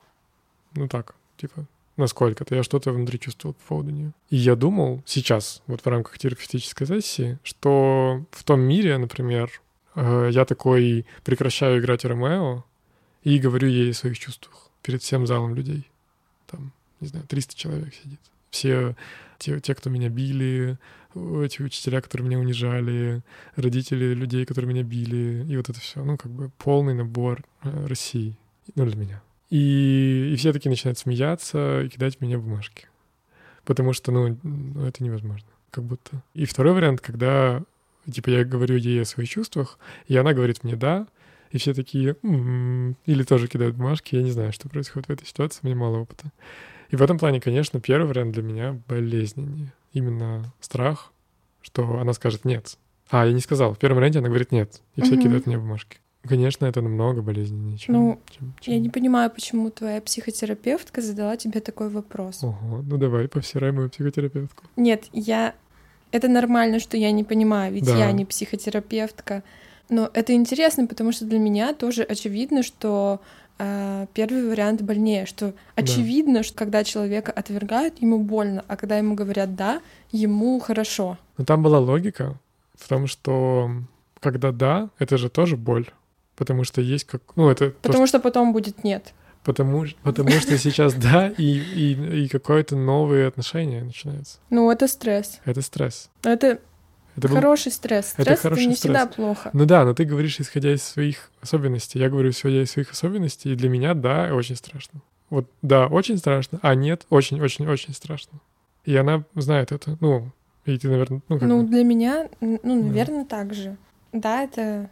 [0.73, 2.55] Ну так, типа, насколько-то.
[2.55, 4.11] Я что-то внутри чувствовал по поводу нее.
[4.29, 9.61] И я думал сейчас, вот в рамках терапевтической сессии, что в том мире, например,
[9.95, 12.63] э, я такой прекращаю играть Ромео
[13.23, 15.89] и говорю ей о своих чувствах перед всем залом людей.
[16.47, 18.19] Там, не знаю, 300 человек сидит.
[18.49, 18.95] Все
[19.39, 20.77] те, те, кто меня били,
[21.15, 23.21] эти учителя, которые меня унижали,
[23.55, 26.03] родители людей, которые меня били, и вот это все.
[26.03, 28.35] Ну, как бы полный набор э, России.
[28.75, 29.21] Ну, для меня.
[29.49, 32.87] И, и все такие начинают смеяться и кидать меня бумажки.
[33.65, 35.47] Потому что, ну, ну, это невозможно.
[35.69, 36.23] Как будто.
[36.33, 37.61] И второй вариант, когда,
[38.11, 41.07] типа, я говорю ей о своих чувствах, и она говорит мне «да»,
[41.53, 44.15] и все такие «М-м-м», или тоже кидают бумажки.
[44.15, 46.31] Я не знаю, что происходит в этой ситуации, у меня мало опыта.
[46.89, 49.71] И в этом плане, конечно, первый вариант для меня болезненнее.
[49.93, 51.13] Именно страх,
[51.61, 52.77] что она скажет «нет».
[53.09, 53.73] А, я не сказал.
[53.73, 55.99] В первом варианте она говорит «нет», и все кидают мне бумажки.
[56.27, 57.93] Конечно, это намного болезненнее, чем...
[57.95, 62.43] Ну, чем- Я чем- не понимаю, почему твоя психотерапевтка задала тебе такой вопрос.
[62.43, 64.63] Ого, ну давай, повсирай мою психотерапевтку.
[64.77, 65.53] Нет, я...
[66.11, 67.97] Это нормально, что я не понимаю, ведь Да.
[67.97, 69.43] я не психотерапевтка.
[69.93, 73.21] Но это интересно, потому что для меня тоже очевидно, что
[73.59, 79.13] э, первый вариант больнее, что очевидно, что когда человека отвергают, ему больно, а когда ему
[79.13, 81.19] говорят «да», ему хорошо.
[81.37, 82.33] Но там была логика
[82.73, 83.69] в том, что
[84.19, 85.85] когда да, это же тоже боль.
[86.35, 87.21] Потому что есть как...
[87.35, 87.69] Ну, это...
[87.69, 89.13] то, Потому что потом будет «нет».
[89.43, 94.39] Потому, потому что сейчас да, и, и, и какое-то новые отношения начинаются.
[94.49, 95.39] Ну, это стресс.
[95.45, 96.09] Это стресс.
[96.23, 96.59] Это,
[97.15, 98.07] Это был- хороший стресс.
[98.09, 98.79] Стресс это, хороший не стресс.
[98.79, 99.49] всегда плохо.
[99.53, 101.99] Ну да, но ты говоришь, исходя из своих особенностей.
[101.99, 105.01] Я говорю, исходя из своих особенностей, и для меня, да, очень страшно.
[105.29, 108.39] Вот, да, очень страшно, а нет, очень-очень-очень страшно.
[108.85, 109.97] И она знает это.
[109.99, 110.31] Ну,
[110.65, 113.77] и ты, наверное, ну, как Ну, бы, для меня, ну, наверное, так же.
[114.11, 114.89] Да, это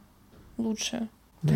[0.57, 1.07] лучше.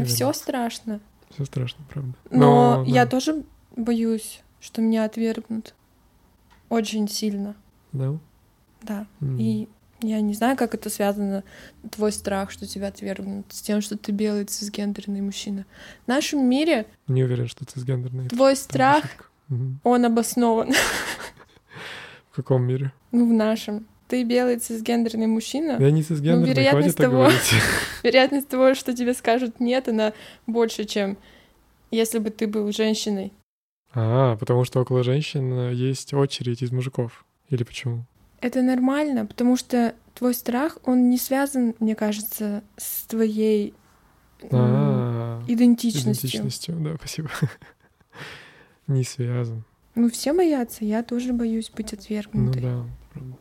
[0.06, 1.00] все страшно.
[1.32, 2.14] Все страшно, правда.
[2.32, 3.44] Но, да, я тоже
[3.76, 5.74] боюсь, что меня отвергнут.
[6.70, 7.56] Очень сильно,
[7.92, 8.14] Да?
[8.82, 9.08] да.
[9.22, 9.38] М.
[9.40, 9.68] И
[10.06, 11.44] я не знаю, как это связано,
[11.92, 15.66] твой страх, что тебя отвергнут, с тем, что ты белый цисгендерный мужчина.
[16.06, 18.30] В нашем мире Не уверен, что ты сгендерный.
[18.30, 19.04] твой страх,
[19.84, 20.74] он обоснован.
[22.32, 22.92] В каком мире?
[23.12, 23.88] Ну, в нашем.
[24.08, 25.78] Ты белый цисгендерный мужчина.
[25.80, 27.32] Я не цисгендерный, хватит вероятность того-.
[28.04, 30.14] Вероятность того, что тебе скажут нет, она
[30.46, 31.18] больше, чем
[31.92, 33.34] если бы ты был женщиной.
[33.94, 37.26] А, потому что около женщин э, есть очередь из мужиков.
[37.50, 38.06] Или почему?
[38.42, 43.74] Это нормально, потому что твой страх, он не связан, мне кажется, с твоей
[44.52, 46.30] А, идентичностью.
[46.30, 47.30] идентичностью, да, спасибо.
[48.88, 49.64] Не связан.
[49.96, 52.62] Ну, все боятся, я тоже боюсь быть Ну отвергнутой.
[52.62, 53.38] да, правда.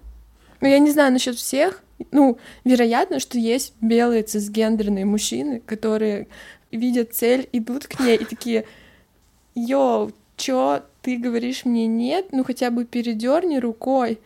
[0.61, 1.83] Ну, я не знаю насчет всех.
[2.13, 6.29] Ну, вероятно, что есть белые цисгендерные мужчины, которые
[6.71, 8.65] видят цель, идут к ней и такие,
[9.55, 12.29] йоу, чё, ты говоришь мне нет?
[12.33, 14.19] Ну, хотя бы передерни рукой.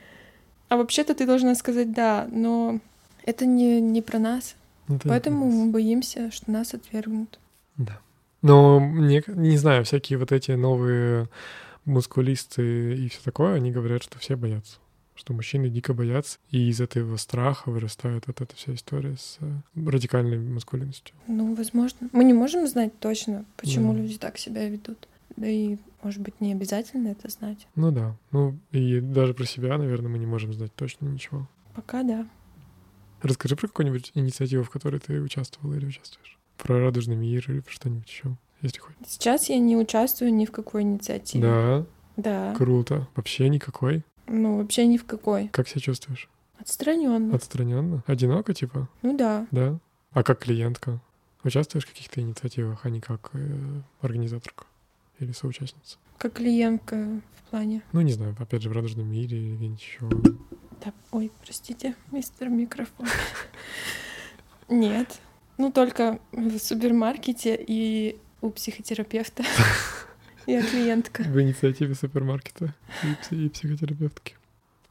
[0.69, 2.81] А вообще-то ты должна сказать да, но
[3.25, 4.55] это не, не про нас.
[4.89, 5.65] Ну, это Поэтому интересно.
[5.65, 7.39] мы боимся, что нас отвергнут.
[7.77, 7.99] Да.
[8.43, 11.29] Но мне, не знаю, всякие вот эти новые
[11.85, 14.77] мускулисты и все такое, они говорят, что все боятся.
[15.15, 19.51] Что мужчины дико боятся, и из этого страха вырастает вот эта вся история с э,
[19.75, 21.17] радикальной маскулинностью.
[21.27, 22.09] Ну, возможно.
[22.13, 23.99] Мы не можем знать точно, почему Да.
[23.99, 25.09] люди так себя ведут.
[25.39, 27.69] Да и, может быть, не обязательно это знать.
[27.77, 28.17] Ну да.
[28.33, 31.49] Ну и даже про себя, наверное, мы не можем знать точно ничего.
[31.75, 32.27] Пока да.
[33.23, 36.37] Расскажи про какую-нибудь инициативу, в которой ты участвовала или участвуешь.
[36.57, 38.97] Про радужный мир или про что-нибудь еще, если хочешь.
[39.07, 41.43] Сейчас я не участвую ни в какой инициативе.
[41.45, 42.55] Да, Да.
[42.57, 43.07] круто.
[43.15, 44.05] Вообще никакой.
[44.27, 45.49] Ну, вообще ни в какой.
[45.49, 46.29] Как себя чувствуешь?
[46.59, 47.35] Отстраненно.
[47.35, 48.03] Отстраненно?
[48.07, 48.89] Одиноко, типа?
[49.03, 49.47] Ну да.
[49.53, 49.79] Да.
[50.11, 51.01] А как клиентка?
[51.45, 54.65] Участвуешь в каких-то инициативах, а не как э, организаторка
[55.21, 55.99] или соучастница?
[56.19, 57.83] Как клиентка в плане.
[57.93, 60.09] Ну, не знаю, опять же, в радужном мире или где-нибудь еще.
[60.85, 63.07] Да, ой, простите, мистер микрофон.
[64.69, 65.21] Нет.
[65.57, 69.45] Ну, только в супермаркете и у психотерапевта.
[70.47, 71.23] Я клиентка.
[71.25, 74.37] В инициативе супермаркета и, пси- и психотерапевтки.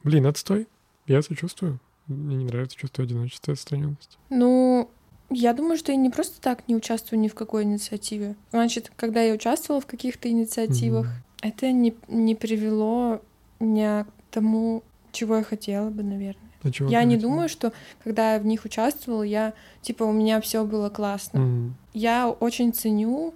[0.04, 0.68] Блин, отстой.
[1.06, 1.80] Я сочувствую.
[2.06, 4.18] Мне не нравится чувство одиночества и отстраненности.
[4.30, 4.90] Ну,
[5.30, 8.34] я думаю, что я не просто так не участвую ни в какой инициативе.
[8.50, 11.06] Значит, когда я участвовала в каких-то инициативах,
[11.42, 13.20] это не, не привело
[13.60, 16.48] меня к тому, чего я хотела бы, наверное.
[16.62, 17.32] А чего я не хотела?
[17.32, 21.40] думаю, что когда я в них участвовала, я типа у меня все было классно.
[21.40, 21.74] Мгм.
[21.92, 23.34] Я очень ценю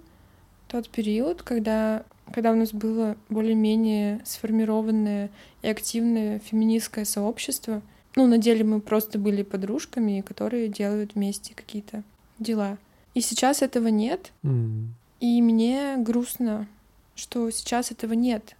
[0.67, 2.03] тот период, когда,
[2.33, 5.29] когда у нас было более-менее сформированное
[5.61, 7.81] и активное феминистское сообщество.
[8.15, 12.03] Ну, на деле мы просто были подружками, которые делают вместе какие-то
[12.39, 12.77] дела.
[13.15, 14.93] И сейчас этого нет, М.
[15.19, 16.67] и мне грустно,
[17.15, 18.55] что сейчас этого нет.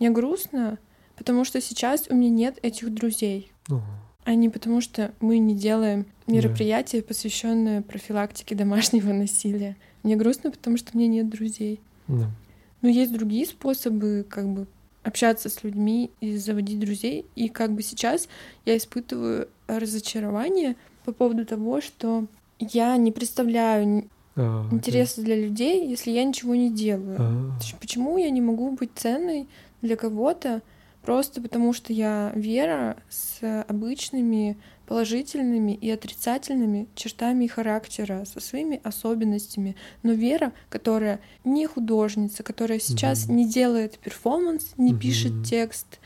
[0.00, 0.78] Мне грустно,
[1.16, 3.80] потому что сейчас у меня нет этих друзей О,
[4.24, 9.76] а не потому, что мы не делаем мероприятие, посвященное профилактике домашнего насилия.
[10.02, 11.80] Мне грустно, потому что у меня нет друзей.
[12.08, 12.30] да.
[12.80, 14.66] Но есть другие способы, как бы
[15.02, 17.26] общаться с людьми и заводить друзей.
[17.34, 18.28] И как бы сейчас
[18.64, 22.26] я испытываю разочарование по поводу того, что
[22.58, 27.16] я не представляю А, интереса для людей, если я ничего не делаю.
[27.18, 29.48] А, Почему я не могу быть ценной
[29.82, 30.62] для кого-то
[31.02, 39.76] просто потому, что я Вера с обычными положительными и отрицательными чертами характера, со своими особенностями.
[40.02, 43.36] Но Вера, которая не художница, которая сейчас Мгм.
[43.36, 45.00] не делает перформанс, не Мгм.
[45.00, 45.98] пишет текст,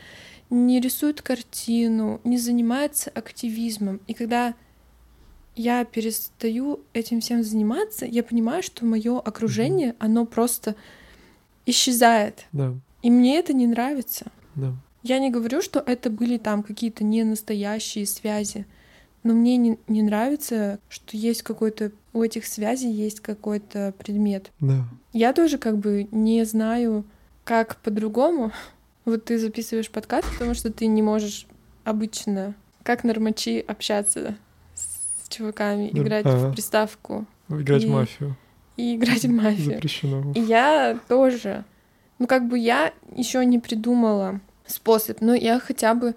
[0.49, 3.99] не рисует картину, не занимается активизмом.
[4.07, 4.53] И когда
[5.55, 10.75] я перестаю этим всем заниматься, я понимаю, что мое окружение, оно просто
[11.65, 12.45] исчезает.
[12.51, 14.27] да, И мне это не нравится.
[14.55, 14.73] да.
[15.07, 18.65] Я не говорю, что это были там какие-то не настоящие связи,
[19.23, 24.51] но мне не, не нравится, что есть какой-то у этих связей есть какой-то предмет.
[24.59, 24.83] Да.
[25.13, 27.05] Я тоже как бы не знаю,
[27.45, 28.51] как по-другому.
[29.05, 31.47] Вот ты записываешь подкаст, потому что ты не можешь
[31.85, 34.35] обычно, как нормачи, общаться
[34.75, 36.49] с чуваками, Да, играть ага.
[36.49, 38.35] в приставку Играть в И- мафию.
[38.75, 39.75] и играть в мафию.
[39.75, 40.33] Запрещено.
[40.33, 41.63] И я тоже
[42.19, 46.15] Ну, как бы я еще не придумала способ, но я хотя бы...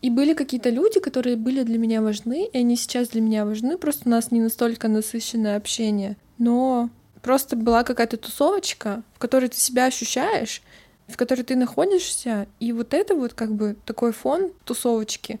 [0.00, 3.78] И были какие-то люди, которые были для меня важны, и они сейчас для меня важны,
[3.78, 6.16] просто у нас не настолько насыщенное общение.
[6.38, 6.90] Но
[7.22, 10.60] просто была какая-то тусовочка, в которой ты себя ощущаешь,
[11.06, 15.40] в которой ты находишься, и вот это вот как бы такой фон тусовочки,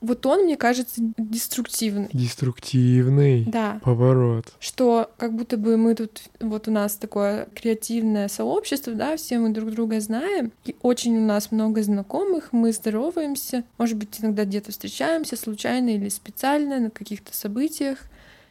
[0.00, 2.08] вот он, мне кажется, деструктивный.
[2.12, 3.80] Деструктивный Да.
[3.82, 4.52] поворот.
[4.60, 9.50] Что как будто бы мы тут, вот у нас такое креативное сообщество, да, все мы
[9.50, 14.70] друг друга знаем, и очень у нас много знакомых, мы здороваемся, может быть, иногда где-то
[14.70, 17.98] встречаемся случайно или специально на каких-то событиях,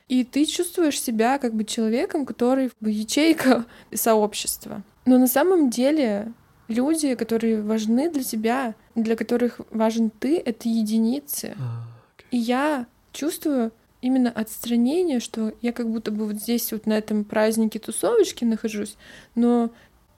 [0.07, 4.83] и ты чувствуешь себя как бы человеком, который ячейка сообщества.
[5.05, 6.31] Но на самом деле
[6.67, 11.55] люди, которые важны для тебя, для которых важен ты, это единицы.
[11.59, 11.83] А,
[12.31, 17.23] И я чувствую именно отстранение, что я как будто бы вот здесь вот на этом
[17.23, 18.95] празднике тусовочки нахожусь,
[19.35, 19.71] но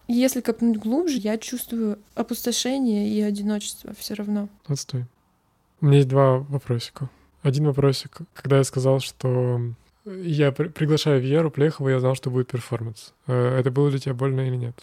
[0.07, 4.49] если копнуть глубже, я чувствую опустошение и одиночество все равно.
[4.67, 5.05] Отстой.
[5.81, 7.09] У меня есть два вопросика.
[7.43, 9.61] Один вопросик, когда я сказал, что
[10.05, 13.13] я при- приглашаю Веру Плехову, я знал, что будет перформанс.
[13.27, 14.75] Э, Это было для тебя больно или нет?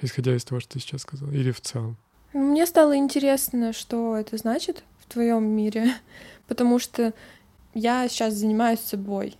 [0.00, 1.96] Исходя из того, что ты сейчас сказал, или в целом?
[2.32, 5.94] Мне стало интересно, что это значит в твоем мире,
[6.48, 7.14] потому что
[7.74, 9.36] я сейчас занимаюсь собой.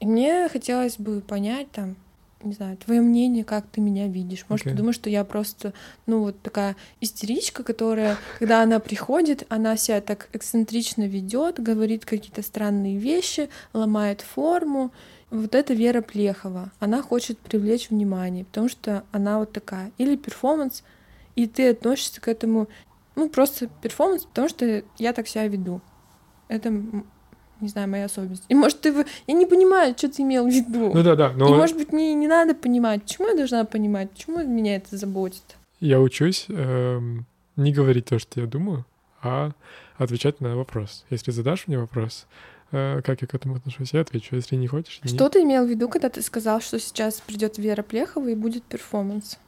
[0.00, 1.94] И мне хотелось бы понять там,
[2.42, 4.44] не знаю, твое мнение, как ты меня видишь.
[4.48, 4.72] Может, Окей.
[4.72, 5.72] ты думаешь, что я просто,
[6.06, 12.42] ну, вот такая истеричка, которая, когда она приходит, она себя так эксцентрично ведет, говорит какие-то
[12.42, 14.90] странные вещи, ломает форму.
[15.32, 16.70] Вот это Вера Плехова.
[16.78, 19.90] Она хочет привлечь внимание, потому что она вот такая.
[19.96, 20.84] Или перформанс,
[21.36, 22.68] и ты относишься к этому,
[23.16, 25.80] ну, просто перформанс, потому что я так себя веду.
[26.48, 28.44] Это, не знаю, моя особенность.
[28.50, 28.94] И может, ты...
[29.26, 30.92] Я не понимаю, что ты имел в виду.
[30.92, 33.64] Ну да, да, И, но может быть, мне и не надо понимать, почему я должна
[33.64, 35.56] понимать, почему меня это заботит.
[35.80, 37.24] я учусь эм,
[37.56, 38.84] не говорить то, что я думаю,
[39.22, 39.52] а
[39.96, 41.06] отвечать на вопрос.
[41.08, 42.26] Если задашь мне вопрос,
[42.72, 44.34] как я к этому отношусь, я отвечу.
[44.34, 45.00] Если не хочешь.
[45.04, 48.64] Что ты имел в виду, когда ты сказал, что сейчас придет Вера Плехова и будет
[48.64, 49.38] перформанс?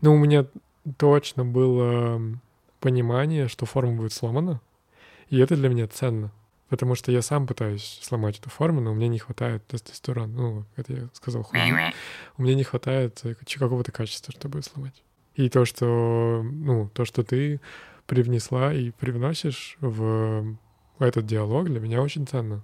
[0.00, 0.46] Ну, у меня
[0.96, 2.20] точно было
[2.80, 4.60] понимание, что форма будет сломана,
[5.28, 6.32] и это для меня ценно.
[6.68, 10.32] Потому что я сам пытаюсь сломать эту форму, но у меня не хватает тестостерона.
[10.32, 11.60] Ну, это я сказал хуй.
[12.38, 15.02] У меня не хватает э, какого-то качества, чтобы её сломать.
[15.34, 17.60] И то, что, ну, то, что ты
[18.06, 20.56] привнесла и привносишь в
[21.04, 22.62] этот диалог, для меня очень ценно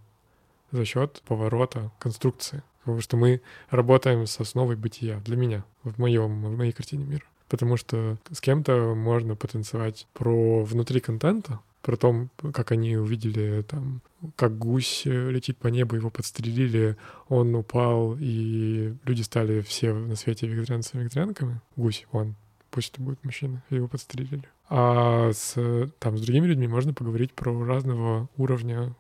[0.70, 2.62] за счет поворота конструкции.
[2.80, 7.24] Потому что мы работаем с основой бытия для меня, в моем, в моей картине мира.
[7.48, 14.02] Потому что с кем-то можно потанцевать про внутри контента, про том, как они увидели там,
[14.36, 16.96] как гусь летит по небу, его подстрелили,
[17.28, 21.60] он упал, и люди стали все на свете вегетарианцами и вегетарианками.
[21.76, 22.34] Гусь, он,
[22.70, 24.48] пусть это будет мужчина, его подстрелили.
[24.70, 25.54] А с,
[25.98, 28.94] там, с другими людьми можно поговорить про разного уровня,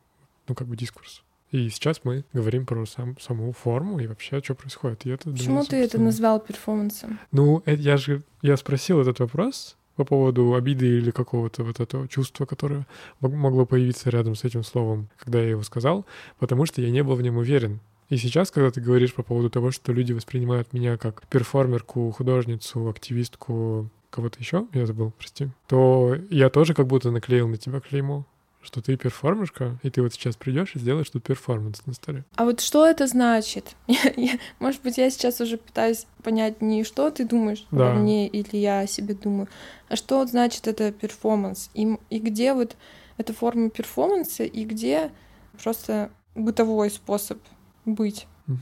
[0.48, 1.22] ну, как бы, дискурс.
[1.50, 5.06] И сейчас мы говорим про сам, саму форму и вообще, что происходит.
[5.06, 7.18] И это Почему меня ты это назвал перформансом?
[7.32, 12.06] ну, э- я же я спросил этот вопрос по поводу обиды или какого-то вот этого
[12.06, 12.86] чувства, которое
[13.20, 16.04] мог- могло появиться рядом с этим словом, когда я его сказал,
[16.38, 17.80] потому что я не был в нем уверен.
[18.10, 22.88] И сейчас, когда ты говоришь по поводу того, что люди воспринимают меня как перформерку, художницу,
[22.88, 28.24] активистку, кого-то еще, я забыл, прости, то я тоже как будто наклеил на тебя клеймо,
[28.60, 32.24] что ты перформерка, и ты вот сейчас придешь и сделаешь тут перформанс на столе.
[32.36, 33.76] А вот что это значит?
[33.86, 37.92] Я- Может быть, я сейчас уже пытаюсь понять не что ты думаешь Да.
[37.92, 39.48] обо мне или я о себе думаю,
[39.88, 41.70] а что значит это перформанс?
[41.74, 42.76] И, и где вот
[43.16, 45.12] эта форма перформанса, и где
[45.62, 47.38] просто бытовой способ
[47.84, 48.26] быть?
[48.46, 48.54] Я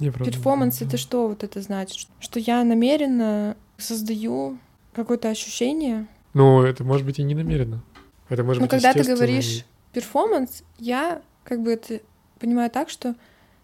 [0.00, 2.08] не Перформанс— это что вот это значит?
[2.20, 4.58] Что я намеренно создаю
[5.02, 6.06] какое-то ощущение.
[6.34, 7.82] Ну, это может быть и не намеренно.
[8.28, 12.00] Это может Но быть когда ты говоришь перформанс, я как бы это
[12.38, 13.14] понимаю так, что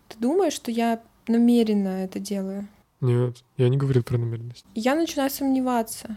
[0.09, 2.67] ты думаешь, что я намеренно это делаю.
[3.01, 4.65] Нет, я не говорил про намеренность.
[4.75, 6.17] Я начинаю сомневаться,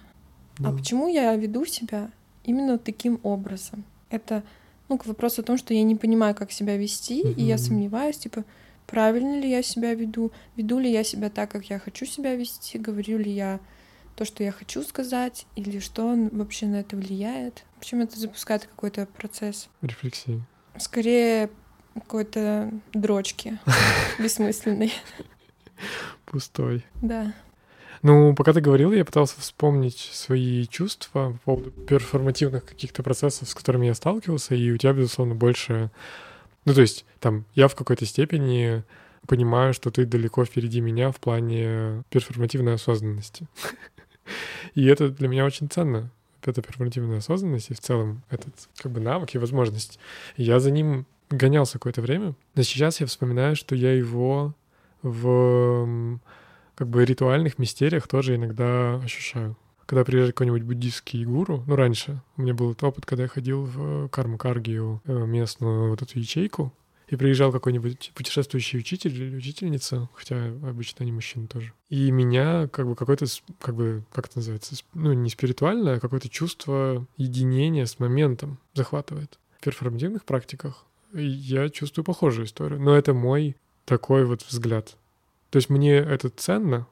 [0.60, 2.12] а Ну, почему я веду себя
[2.44, 3.84] именно таким образом?
[4.10, 4.44] Это
[4.88, 8.18] ну, к вопросу о том, что я не понимаю, как себя вести, и я сомневаюсь,
[8.18, 8.46] типа,
[8.86, 12.78] правильно ли я себя веду, веду ли я себя так, как я хочу себя вести,
[12.78, 13.60] говорю ли я
[14.18, 17.64] то, что я хочу сказать, или что н- вообще на это влияет.
[17.76, 19.70] В общем, это запускает какой-то процесс.
[19.84, 20.44] Рефлексии.
[20.80, 21.52] Скорее
[21.94, 23.60] какой-то дрочки
[24.20, 24.92] бессмысленной.
[26.26, 26.84] Пустой.
[27.00, 27.32] Да.
[28.02, 33.54] Ну, пока ты говорил, я пытался вспомнить свои чувства по поводу перформативных каких-то процессов, с
[33.54, 35.92] которыми я сталкивался, и у тебя, безусловно, больше...
[36.66, 38.84] Ну, то есть, там, я в какой-то степени
[39.28, 43.48] понимаю, что ты далеко впереди меня в плане перформативной осознанности.
[44.76, 46.10] И это для меня очень ценно.
[46.44, 50.00] Это перформативная осознанность и в целом этот как бы навык и возможность.
[50.38, 54.54] Я за ним гонялся какое-то время, но сейчас я вспоминаю, что я его
[55.02, 56.20] в
[56.76, 59.58] как бы ритуальных мистериях тоже иногда ощущаю.
[59.86, 63.64] Когда приезжает какой-нибудь буддийский гуру, ну, раньше у меня был этот опыт, когда я ходил
[63.64, 66.74] в карму Каргию, э, местную вот эту ячейку,
[67.08, 71.74] и приезжал какой-нибудь путешествующий учитель или учительница, хотя обычно они мужчины тоже.
[71.90, 73.26] И меня как бы какое-то,
[73.60, 79.40] как бы, как это называется, ну, не спиритуальное, а какое-то чувство единения с моментом захватывает.
[79.60, 83.56] В перформативных практиках я чувствую похожую историю, но это мой
[83.86, 84.98] такой вот взгляд.
[85.50, 86.88] То есть мне это ценно,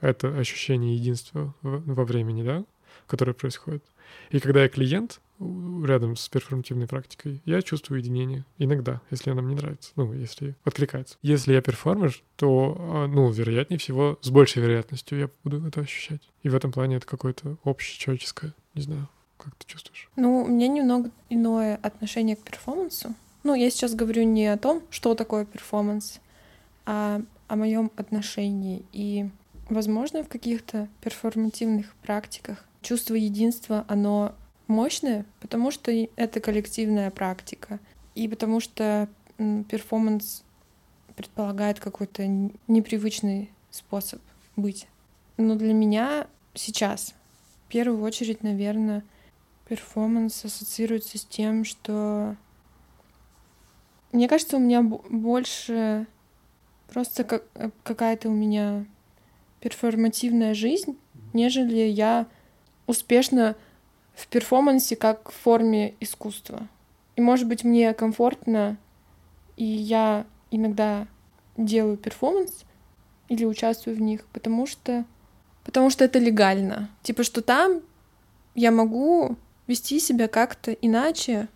[0.00, 2.64] это ощущение единства во времени, да,
[3.08, 3.84] которое происходит.
[4.30, 8.44] И когда я клиент, рядом с перформативной практикой, я чувствую единение.
[8.58, 11.16] Иногда, если она мне нравится, ну, если откликается.
[11.22, 16.20] Если я перформер, то, а, ну, вероятнее всего, с большей вероятностью я буду это ощущать.
[16.42, 19.08] И в этом плане это какое-то общечеловеческое, не знаю,
[19.38, 20.10] как ты чувствуешь?
[20.16, 23.14] Ну, у меня немного иное отношение к перформансу.
[23.42, 26.20] Ну, я сейчас говорю не о том, что такое перформанс,
[26.84, 28.84] а о моем отношении.
[28.92, 29.30] И,
[29.70, 34.34] возможно, в каких-то перформативных практиках чувство единства, оно
[34.66, 37.80] мощное, потому что это коллективная практика,
[38.14, 39.08] и потому что
[39.68, 40.44] перформанс
[41.16, 42.26] предполагает какой-то
[42.68, 44.20] непривычный способ
[44.56, 44.86] быть.
[45.36, 47.14] Но для меня сейчас,
[47.66, 49.04] в первую очередь, наверное,
[49.68, 52.36] перформанс ассоциируется с тем, что
[54.12, 56.06] мне кажется, у меня больше
[56.88, 58.84] просто как, э, какая-то у меня
[59.60, 60.98] перформативная жизнь,
[61.32, 62.26] нежели я
[62.90, 63.56] успешно
[64.14, 66.66] в перформансе как в форме искусства.
[67.16, 68.76] И, может быть, мне комфортно,
[69.56, 71.06] и я иногда
[71.56, 72.64] делаю перформанс
[73.28, 75.04] или участвую в них, потому что,
[75.64, 76.90] потому что это легально.
[77.02, 77.80] Типа, что там
[78.54, 79.36] я могу
[79.66, 81.48] вести себя как-то иначе,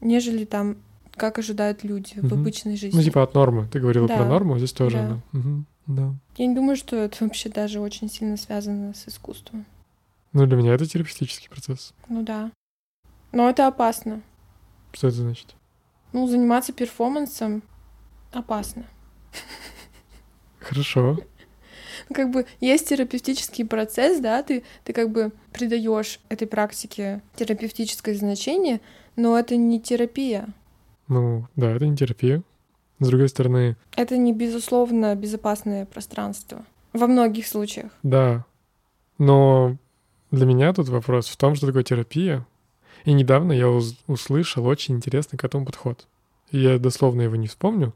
[0.00, 0.76] нежели там,
[1.16, 2.28] как ожидают люди угу.
[2.28, 2.96] в обычной жизни.
[2.96, 3.68] Ну, типа от нормы.
[3.72, 4.16] Ты говорила да.
[4.16, 5.04] про норму, здесь тоже да.
[5.04, 5.20] она.
[5.32, 5.64] Угу.
[5.86, 6.14] Да.
[6.36, 9.66] Я не думаю, что это вообще даже очень сильно связано с искусством.
[10.34, 11.94] Ну, для меня это терапевтический процесс.
[12.08, 12.50] Ну да.
[13.30, 14.20] Но это опасно.
[14.92, 15.54] Что это значит?
[16.12, 17.62] Ну, заниматься перформансом
[18.32, 18.84] опасно.
[20.58, 21.18] Хорошо.
[22.12, 28.80] Как бы есть терапевтический процесс, да, ты, ты как бы придаешь этой практике терапевтическое значение,
[29.14, 30.48] но это не терапия.
[31.06, 32.42] Ну, да, это не терапия.
[32.98, 33.76] С другой стороны...
[33.96, 36.64] Это не, безусловно, безопасное пространство.
[36.92, 37.92] Во многих случаях.
[38.02, 38.44] Да.
[39.18, 39.76] Но
[40.34, 42.46] для меня тут вопрос в том, что такое терапия.
[43.04, 46.06] И недавно я услышал очень интересный к этому подход.
[46.50, 47.94] Я дословно его не вспомню,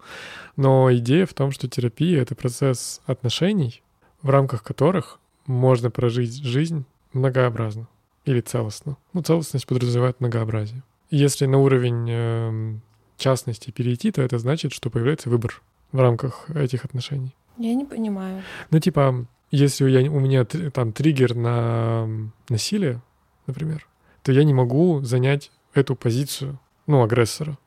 [0.57, 3.82] но идея в том, что терапия— это процесс отношений,
[4.22, 7.89] в рамках которых можно прожить жизнь многообразно
[8.24, 8.97] или целостно.
[9.12, 10.82] Ну, целостность подразумевает многообразие.
[11.11, 12.78] Если на уровень э,
[13.16, 15.62] частности перейти, то это значит, что появляется выбор
[15.93, 17.34] в рамках этих отношений.
[17.57, 18.43] Я не понимаю.
[18.70, 22.09] Ну, типа, если я, у меня там триггер на
[22.49, 23.03] насилие,
[23.47, 23.87] например,
[24.23, 27.59] то я не могу занять эту позицию, ну, агрессора.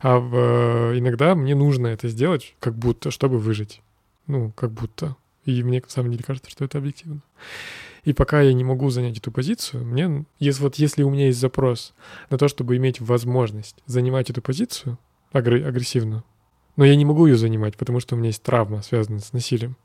[0.00, 3.82] А в, иногда мне нужно это сделать, как будто, чтобы выжить.
[4.26, 5.16] Ну, как будто.
[5.44, 7.22] И мне, на самом деле, кажется, что это объективно.
[8.04, 11.40] И пока я не могу занять эту позицию, мне, если, вот если у меня есть
[11.40, 11.94] запрос
[12.30, 14.98] на то, чтобы иметь возможность занимать эту позицию
[15.32, 16.24] агрессивно,
[16.76, 19.76] но я не могу ее занимать, потому что у меня есть травма, связанная с насилием,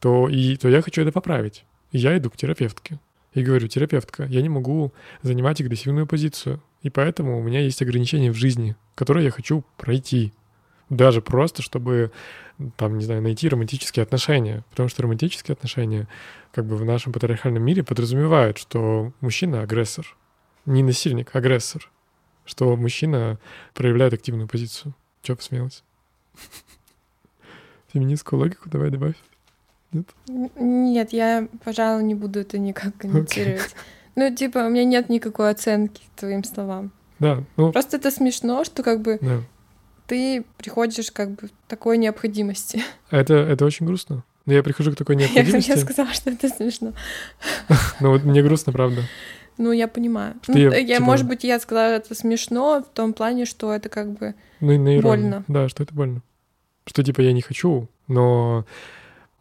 [0.00, 1.64] то, и, то я хочу это поправить.
[1.92, 2.98] Я иду к терапевтке.
[3.34, 4.92] И говорю, терапевтка, я не могу
[5.22, 6.62] занимать агрессивную позицию.
[6.82, 10.32] И поэтому у меня есть ограничения в жизни, которые я хочу пройти.
[10.90, 12.10] Даже просто, чтобы,
[12.76, 14.64] там, не знаю, найти романтические отношения.
[14.70, 16.08] Потому что романтические отношения,
[16.52, 20.16] как бы в нашем патриархальном мире, подразумевают, что мужчина— агрессор.
[20.64, 21.90] Не насильник, а агрессор.
[22.44, 23.38] Что мужчина
[23.74, 24.94] проявляет активную позицию.
[25.22, 25.84] Чё посмеялась?
[27.92, 29.16] Феминистскую логику давай добавь.
[29.92, 30.06] Нет?
[30.56, 33.60] Нет, я, пожалуй, не буду это никак комментировать.
[33.60, 33.76] Okay.
[34.16, 36.90] Ну, типа, у меня нет никакой оценки твоим словам.
[37.18, 37.44] Да.
[37.56, 37.72] Ну...
[37.72, 39.42] Просто это смешно, что как бы да.
[40.06, 42.82] ты приходишь как бы к такой необходимости.
[43.10, 44.24] Это, это очень грустно.
[44.44, 45.68] Но я прихожу к такой необходимости.
[45.68, 46.92] Я, я сказала, что это смешно.
[48.00, 49.02] Ну вот мне грустно, правда.
[49.56, 50.34] Ну, я понимаю.
[50.46, 51.02] ну, я, я типа...
[51.04, 55.00] Может быть, я сказала это смешно в том плане, что это как бы ну, на
[55.00, 55.44] больно.
[55.48, 56.22] Да, что это больно.
[56.86, 58.64] Что типа я не хочу, но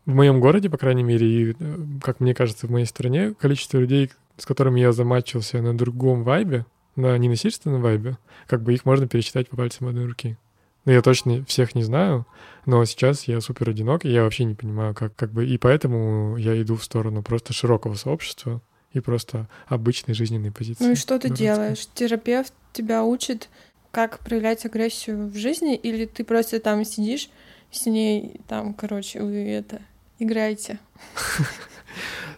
[0.08, 3.78] в моем городе, по крайней мере, и, э, как мне кажется, в моей стране, количество
[3.78, 9.08] людей, с которыми я замачился на другом вайбе, на ненасильственном вайбе, как бы их можно
[9.08, 10.38] пересчитать по пальцам одной руки.
[10.86, 12.26] Но я точно всех не знаю,
[12.66, 15.46] но сейчас я супер одинок, и я вообще не понимаю, как, как бы...
[15.46, 18.62] И поэтому я иду в сторону просто широкого сообщества
[18.94, 20.86] и просто обычной жизненной позиции.
[20.86, 21.86] Ну и что ты делаешь?
[21.94, 23.50] Терапевт тебя учит,
[23.92, 27.30] как проявлять агрессию в жизни, или ты просто там сидишь
[27.70, 29.82] с ней, там, короче, вы это,
[30.20, 30.80] играете?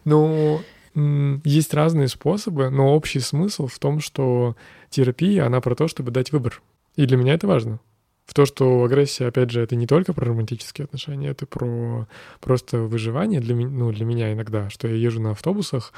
[0.05, 0.61] Ну,
[1.43, 4.55] есть разные способы, но общий смысл в том, что
[4.89, 6.61] терапия, она про то, чтобы дать выбор.
[6.95, 7.79] И для меня это важно.
[8.25, 12.07] В то, что агрессия, опять же, это не только про романтические отношения, это про
[12.39, 15.93] просто выживание для, ну, для меня иногда, что я езжу на автобусах,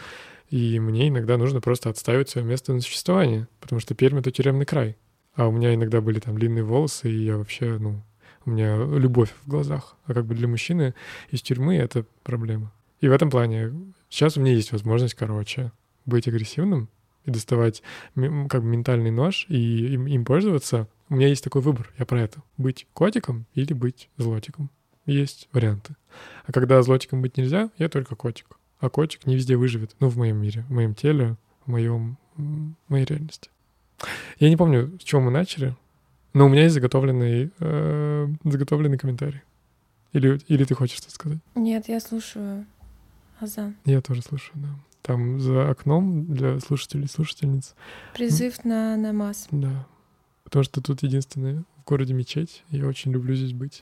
[0.49, 4.65] и мне иногда нужно просто отставить свое место на существование, потому что Пермь— это тюремный
[4.65, 4.97] край.
[5.33, 8.01] А у меня иногда были там длинные волосы, и я вообще, ну,
[8.45, 9.95] у меня любовь в глазах.
[10.05, 10.93] А как бы для мужчины
[11.29, 12.71] из тюрьмы это проблема.
[12.99, 13.71] И в этом плане
[14.09, 15.71] сейчас у меня есть возможность, короче,
[16.05, 16.89] быть агрессивным
[17.25, 17.83] и доставать
[18.15, 20.87] как бы ментальный нож и им, им пользоваться.
[21.09, 22.41] У меня есть такой выбор, я про это.
[22.57, 24.69] Быть котиком или быть злотиком.
[25.05, 25.95] Есть варианты.
[26.45, 28.57] А когда злотиком быть нельзя, я только котик.
[28.79, 29.95] А котик не везде выживет.
[29.99, 33.49] Ну, в моем мире, в моем теле, в моем, в моей реальности.
[34.39, 35.75] Я не помню, с чего мы начали,
[36.33, 39.41] но у меня есть заготовленный, э, заготовленный комментарий.
[40.13, 41.39] Или, или ты хочешь что-то сказать?
[41.55, 42.65] Нет, я слушаю
[43.39, 43.75] Азан.
[43.85, 44.69] Я тоже слушаю, да.
[45.01, 47.75] Там за окном для слушателей и слушательниц.
[48.13, 49.47] Призыв на намаз.
[49.51, 49.87] Да.
[50.43, 52.63] Потому что тут единственная в городе мечеть.
[52.69, 53.81] Я очень люблю здесь быть.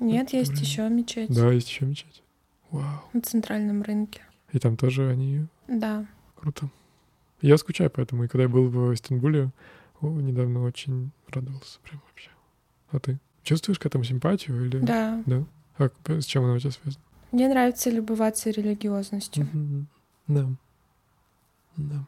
[0.00, 0.62] Нет, Это есть время.
[0.64, 1.30] еще мечеть.
[1.34, 2.22] Да, есть еще мечеть.
[2.70, 3.02] Вау.
[3.12, 4.22] На центральном рынке.
[4.52, 5.46] И там тоже они...
[5.68, 6.06] Да.
[6.36, 6.70] Круто.
[7.42, 8.24] Я скучаю поэтому.
[8.24, 9.50] И когда я был в Стамбуле,
[10.02, 12.30] недавно очень радовался прям вообще.
[12.90, 13.18] А ты?
[13.42, 14.66] Чувствуешь к этому симпатию?
[14.66, 14.78] Или...
[14.78, 15.22] Да.
[15.26, 15.44] Да?
[15.78, 17.02] А с чем она у тебя связана?
[17.32, 19.44] Мне нравится любоваться религиозностью.
[19.52, 19.84] Mm-hmm.
[20.28, 20.48] Да.
[21.76, 22.06] Да.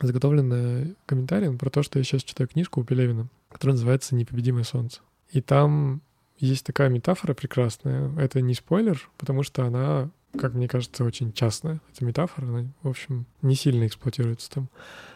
[0.00, 5.00] Заготовленный комментарий про то, что я сейчас читаю книжку у Пелевина, которая называется «Непобедимое солнце».
[5.30, 6.00] И там
[6.38, 8.16] есть такая метафора прекрасная.
[8.16, 11.80] Это не спойлер, потому что она, как мне кажется, очень частная.
[11.92, 14.68] Эта метафора, она, в общем, не сильно эксплуатируется там.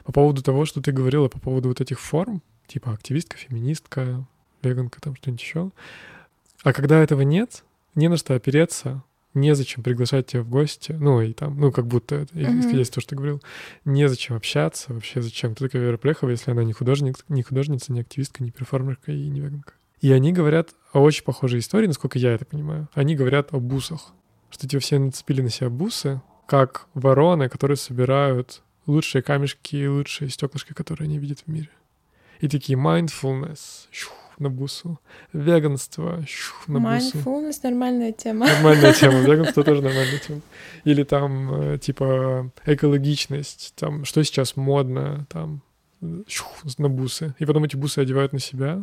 [0.05, 4.27] По поводу того, что ты говорила по поводу вот этих форм, типа активистка, феминистка,
[4.63, 5.71] веганка, там что-нибудь еще.
[6.63, 7.65] А когда этого нет,
[7.95, 9.03] не на что опереться,
[9.35, 12.61] незачем приглашать тебя в гости, ну и там, ну как будто, это, mm-hmm.
[12.61, 13.43] исходя из того, что ты говорил,
[13.85, 15.55] незачем общаться, вообще зачем.
[15.55, 19.29] Кто такая Вера Плехова, если она не художник, не художница, не активистка, не перформерка и
[19.29, 19.75] не веганка.
[20.01, 22.89] И они говорят о очень похожей истории, насколько я это понимаю.
[22.93, 24.13] Они говорят о бусах,
[24.53, 30.75] что типа все нацепили на себя бусы, как вороны, которые собирают лучшие камешки, лучшие стеклышки,
[30.75, 31.71] которые они видят в мире.
[32.41, 35.01] И такие mindfulness, щух, на бусу.
[35.33, 37.17] Веганство щух, на бусу.
[37.17, 38.47] Mindfulness— нормальная тема.
[38.47, 39.21] Нормальная тема.
[39.21, 40.41] Веганство тоже нормальная тема.
[40.85, 45.63] Или там, э, типа, экологичность, там, что сейчас модно, там,
[46.29, 47.35] щух, на бусы.
[47.39, 48.83] И потом эти бусы одевают на себя,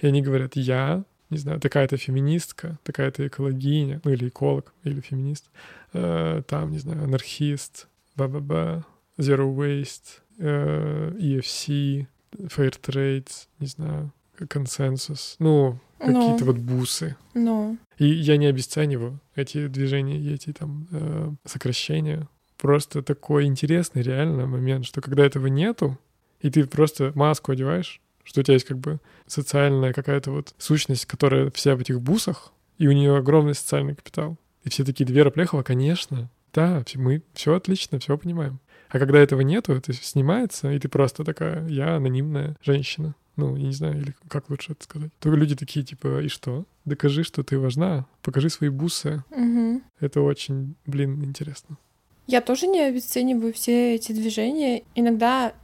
[0.00, 5.50] и они говорят, я, не знаю, такая-то феминистка, такая-то экологиня, ну или эколог, или феминист,
[5.92, 8.84] э, там, не знаю, анархист, ба-ба-ба,
[9.18, 14.12] zero waste, э, EFC, fair trade, не знаю,
[14.48, 17.16] консенсус, ну, какие-то вот бусы.
[17.34, 17.76] Ну.
[17.98, 22.28] И я не обесцениваю эти движения эти там э, сокращения.
[22.56, 25.98] Просто такой интересный реально момент, что когда этого нету,
[26.40, 31.06] и ты просто маску одеваешь, что у тебя есть как бы социальная какая-то вот сущность,
[31.06, 34.36] которая вся в этих бусах, и у нее огромный социальный капитал.
[34.64, 38.60] И все такие, Вера Плехова, конечно, да, мы все отлично, все понимаем.
[38.90, 43.14] А когда этого нету, это снимается, и ты просто такая, я анонимная женщина.
[43.36, 45.10] Ну, я не знаю, или как лучше это сказать.
[45.20, 46.66] Только люди такие, типа, и что?
[46.84, 49.24] Докажи, что ты важна, покажи свои бусы.
[49.30, 49.80] Угу.
[50.00, 51.78] Это очень, блин, интересно.
[52.26, 54.82] Я тоже не обесцениваю все эти движения.
[54.94, 55.54] Иногда,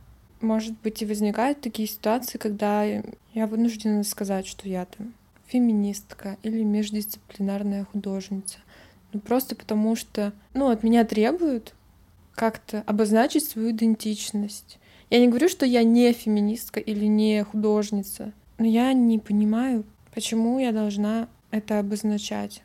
[0.40, 5.14] может быть, и возникают такие ситуации, когда я вынуждена сказать, что я там
[5.46, 8.58] феминистка или междисциплинарная художница.
[9.12, 11.74] Ну, просто потому что, ну, от меня требуют
[12.34, 14.78] как-то обозначить свою идентичность.
[15.10, 20.58] Я не говорю, что я не феминистка или не художница, но я не понимаю, почему
[20.58, 22.62] я должна это обозначать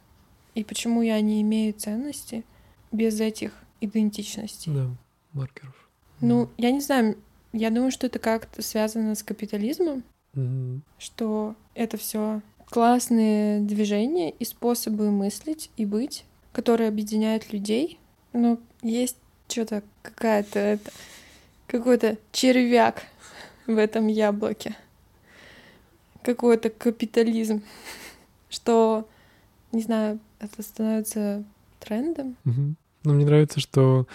[0.56, 2.44] и почему я не имею ценности
[2.92, 4.74] без этих идентичностей.
[4.74, 4.90] Да,
[5.34, 5.90] маркеров.
[6.22, 7.18] Ну, я не знаю,
[7.54, 10.04] я думаю, что это как-то связано с капитализмом,
[10.36, 10.82] mm-hmm.
[10.98, 18.00] что это все классные движения и способы мыслить и быть, которые объединяют людей.
[18.34, 20.92] Но есть что-то какая-то это
[21.68, 23.04] какой-то червяк
[23.68, 24.76] в этом яблоке.
[26.24, 27.64] Какой-то капитализм,
[28.50, 29.08] что,
[29.72, 31.44] не знаю, это становится
[31.80, 32.36] трендом.
[32.46, 32.76] Угу.
[33.06, 34.08] Ну, мне нравится, что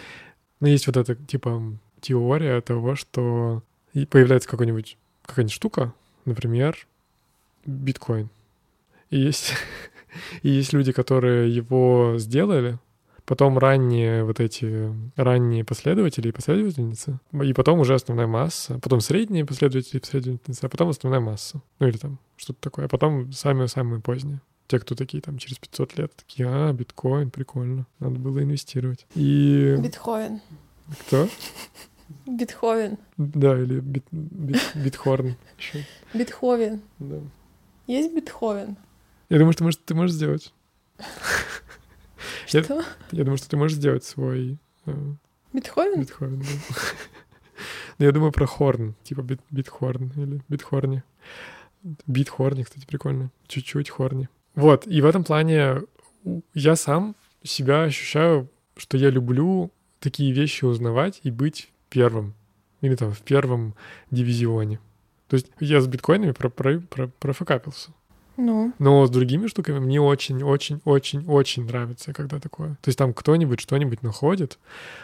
[0.61, 1.63] ну, есть вот эта, типа,
[2.05, 3.63] теория того, что
[4.11, 5.95] появляется какой-нибудь, какая-нибудь штука,
[6.27, 6.87] например,
[7.65, 8.29] биткоин.
[9.11, 9.55] И есть,
[10.43, 12.79] и есть люди, которые его сделали,
[13.25, 19.47] потом ранние вот эти ранние последователи и последовательницы, и потом уже основная масса, потом средние
[19.47, 21.63] последователи и последовательницы, а потом основная масса.
[21.79, 24.43] Ну или там что-то такое, а потом самые-самые поздние.
[24.67, 29.07] Те, кто такие там через 500 лет, такие, а, биткоин, прикольно, надо было инвестировать.
[29.15, 29.77] И...
[29.79, 30.41] Битховен.
[31.07, 31.29] Кто?
[32.27, 32.99] Бетховен.
[33.17, 35.37] Да, или бит, бит, битхорн.
[36.15, 36.81] Бетховен.
[36.99, 37.21] Да.
[37.87, 38.77] Есть Бетховен?
[39.29, 40.53] Я думаю, что может, ты можешь сделать.
[42.49, 42.83] Я- Что?
[43.11, 44.93] Я думаю, что ты можешь сделать свой э,
[45.53, 46.01] Бетховен?
[46.01, 46.41] битховен.
[46.41, 46.47] да.
[47.99, 51.03] Но я думаю про хорн, типа бит, битхорн или битхорни.
[52.07, 53.31] Битхорни, кстати, прикольно.
[53.47, 54.29] Чуть-чуть хорни.
[54.55, 55.83] Вот, и в этом плане
[56.55, 62.35] я сам себя ощущаю, что я люблю такие вещи узнавать и быть первым.
[62.81, 63.75] Или там в первом
[64.11, 64.79] дивизионе.
[65.29, 67.93] То есть я с биткоинами про, про, про, профокапился.
[68.37, 72.71] Ну, Но с другими штуками мне очень-очень-очень-очень нравится, когда такое.
[72.81, 74.59] То есть там кто-нибудь что-нибудь находит,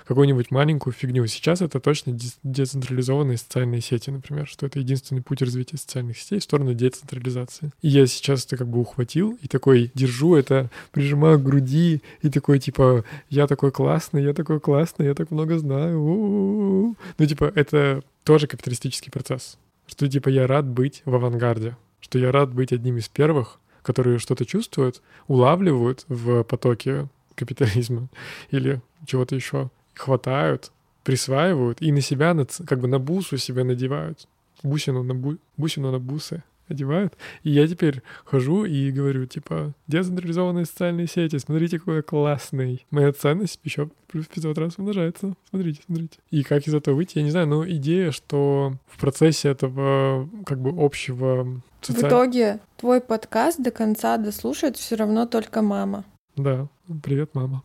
[0.07, 1.27] какую-нибудь маленькую фигню.
[1.27, 6.43] Сейчас это точно децентрализованные социальные сети, например, что это единственный путь развития социальных сетей в
[6.43, 7.71] сторону децентрализации.
[7.83, 12.31] И я сейчас это как бы ухватил и такой держу это, прижимаю к груди и
[12.31, 16.01] такой типа я такой классный, я такой классный, я так много знаю.
[16.01, 16.97] у-у-у».
[17.19, 19.59] Ну типа это тоже капиталистический процесс.
[19.87, 24.19] Что типа я рад быть в авангарде что я рад быть одним из первых, которые
[24.19, 28.09] что-то чувствуют, улавливают в потоке капитализма
[28.51, 30.73] или чего-то еще, хватают,
[31.05, 32.37] присваивают и на себя,
[32.67, 34.29] как бы на бусу себя надевают.
[34.63, 37.15] Бусину на, бу- бусину на бусы одевают.
[37.43, 42.87] И я теперь хожу и говорю, типа, децентрализованные социальные сети, смотрите, какой я классный.
[42.91, 45.35] Моя ценность еще плюс 500 раз умножается.
[45.51, 46.19] Смотрите, смотрите.
[46.31, 50.59] И как из этого выйти, я не знаю, но идея, что в процессе этого как
[50.61, 56.05] бы общего в соци- итоге твой подкаст до конца дослушает все равно только мама.
[56.37, 56.69] Да,
[57.03, 57.63] привет, мама.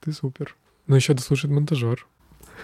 [0.00, 0.56] Ты супер.
[0.86, 2.06] Но еще дослушает монтажер.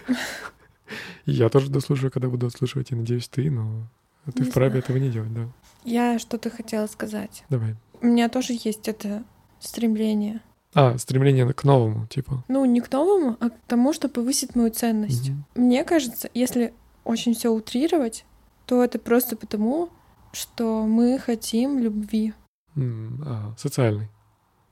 [1.27, 3.87] Я тоже дослушаю, когда буду отслушивать, и надеюсь, ты, но
[4.33, 4.85] ты Не вправе знаю.
[4.85, 5.49] этого не делать, да.
[5.85, 7.45] Я что-то хотела сказать.
[7.51, 7.77] Давай.
[8.01, 9.25] У меня тоже есть это
[9.61, 10.41] стремление.
[10.75, 12.45] А, стремление к новому, типа.
[12.49, 15.31] Ну, не к новому, а к тому, что повысит мою ценность.
[15.31, 15.45] Мгм.
[15.55, 16.75] Мне кажется, если
[17.05, 18.25] очень все утрировать,
[18.67, 19.89] то это просто потому,
[20.33, 22.35] что мы хотим любви.
[22.77, 24.09] М, а, социальной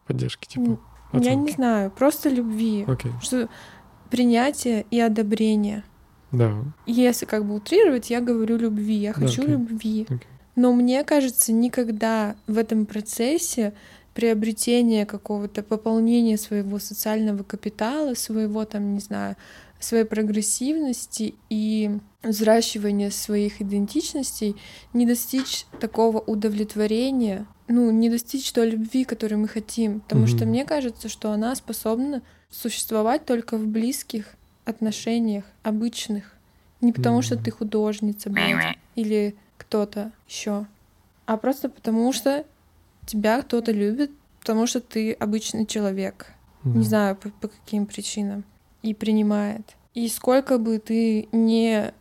[0.06, 0.72] поддержки, типа.
[0.72, 0.80] М,
[1.14, 1.52] Я не оценки.
[1.52, 2.84] знаю, просто любви.
[2.86, 3.48] Окей, Что
[4.10, 5.82] принятие и одобрение.
[6.32, 6.54] Да.
[6.86, 9.52] Если как бы утрировать, я говорю любви, я Да, хочу окей.
[9.52, 10.02] любви.
[10.08, 10.20] Окей.
[10.56, 13.74] Но мне кажется, никогда в этом процессе
[14.14, 19.36] приобретения какого-то пополнения своего социального капитала, своего там, не знаю,
[19.78, 21.90] своей прогрессивности и
[22.22, 24.56] взращивания своих идентичностей
[24.94, 30.00] не достичь такого удовлетворения, ну, не достичь той любви, которую мы хотим.
[30.00, 30.48] Потому что Мгм.
[30.48, 34.34] мне кажется, что она способна существовать только в близких
[34.66, 36.34] отношениях, обычных.
[36.82, 40.66] Не потому что ты художница, блядь, или кто-то еще,
[41.24, 42.44] а просто потому что
[43.06, 44.10] тебя кто-то любит,
[44.40, 46.26] потому что ты обычный человек.
[46.64, 48.44] Не знаю по, по каким причинам.
[48.82, 49.76] И принимает.
[49.94, 51.94] И сколько бы ты не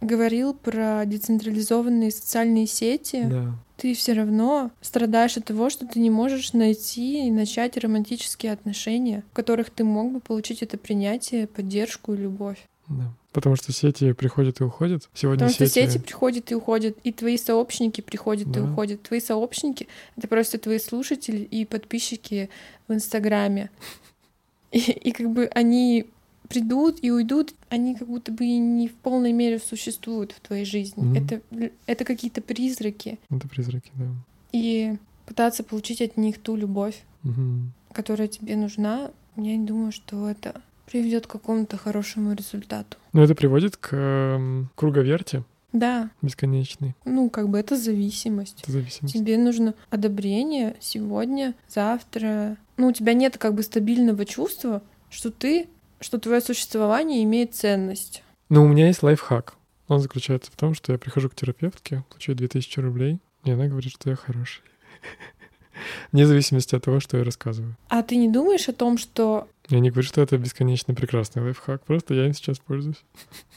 [0.00, 3.54] говорил про децентрализованные социальные сети, Да.
[3.76, 9.22] Ты все равно страдаешь от того, что ты не можешь найти и начать романтические отношения,
[9.30, 12.58] в которых ты мог бы получить это принятие, поддержку и любовь.
[12.88, 13.12] Да.
[13.32, 15.10] Потому что сети приходят и уходят.
[15.12, 18.64] Сегодня Потому что сети приходят и уходят, и твои сообщники приходят и Да.
[18.64, 19.02] уходят.
[19.02, 22.48] Твои сообщники— это просто твои слушатели и подписчики
[22.88, 23.70] в Инстаграме.
[24.72, 26.06] И, и как бы они
[26.48, 31.02] придут и уйдут, они как будто бы не в полной мере существуют в твоей жизни.
[31.04, 31.14] Мгм.
[31.16, 31.40] Это,
[31.86, 33.18] это какие-то призраки.
[33.30, 34.06] Это призраки, да.
[34.52, 37.72] И пытаться получить от них ту любовь, Мгм.
[37.92, 42.96] которая тебе нужна, я не думаю, что это приведет к какому-то хорошему результату.
[43.12, 45.42] Но это приводит к эм, круговерти
[45.72, 46.94] Да, бесконечной.
[47.04, 48.60] ну как бы это зависимость.
[48.62, 49.14] Это зависимость.
[49.14, 52.56] Тебе нужно одобрение сегодня, завтра.
[52.76, 55.66] Ну, у тебя нет как бы стабильного чувства, что ты,
[56.00, 58.22] что твое существование имеет ценность.
[58.48, 59.54] Но у меня есть лайфхак.
[59.88, 63.92] Он заключается в том, что я прихожу к терапевтке, получаю 2000 рублей, и она говорит,
[63.92, 64.62] что я хороший.
[66.12, 67.76] Вне зависимости от того, что я рассказываю.
[67.88, 71.82] А ты не думаешь о том, что Я не говорю, что это бесконечно прекрасный лайфхак,
[71.84, 73.04] просто я им сейчас пользуюсь.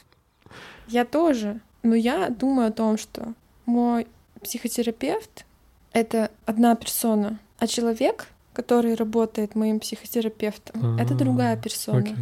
[0.88, 3.34] я тоже, но я думаю о том, что
[3.66, 4.06] мой
[4.42, 5.44] психотерапевт—
[5.92, 11.98] это одна персона, а человек, который работает моим психотерапевтом, это А, другая персона.
[11.98, 12.14] Окей.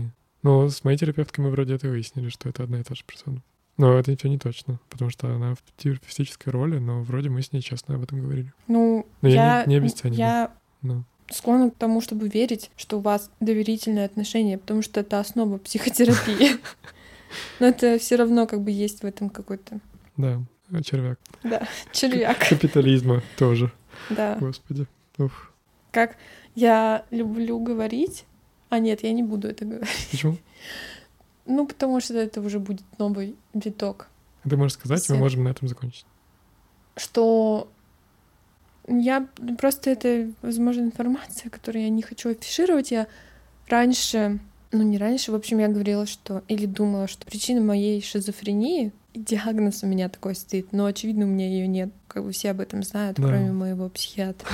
[0.42, 3.42] Ну, с моей терапевткой мы вроде это выяснили, что это одна и та же персона.
[3.76, 7.52] Но это все не точно, потому что она в терапевтической роли, но вроде мы с
[7.52, 8.52] ней честно об этом говорили.
[8.66, 10.18] Ну, Но я я, не- не обесцениваю.
[10.18, 10.52] я
[10.82, 15.58] Ну, склонна к тому, чтобы верить, что у вас доверительные отношения, потому что это основа
[15.64, 16.56] психотерапии.
[17.60, 19.78] Но это все равно как бы есть в этом какой-то
[20.16, 20.40] да,
[20.82, 21.18] червяк.
[21.92, 22.48] червяк.
[22.48, 23.70] Капитализма тоже,
[24.10, 24.36] Да.
[24.40, 24.86] господи.
[25.18, 25.47] Уф.
[25.90, 26.16] Как
[26.54, 28.24] я люблю говорить.
[28.68, 30.08] А нет, я не буду это говорить.
[30.10, 30.36] Почему?
[31.50, 34.08] Ну, потому что это уже будет новый виток.
[34.46, 36.04] Ты можешь сказать, и мы можем на этом закончить.
[36.94, 37.70] Что
[38.86, 39.26] я
[39.58, 42.90] просто это, возможно, информация, которую я не хочу афишировать.
[42.90, 43.06] Я
[43.66, 44.40] раньше,
[44.72, 49.82] ну не раньше, в общем, я говорила, что или думала, что причина моей шизофрении диагноз
[49.82, 52.82] у меня такой стоит, но очевидно у меня ее нет, как бы все об этом
[52.82, 53.26] знают, Да.
[53.28, 54.48] кроме моего психиатра.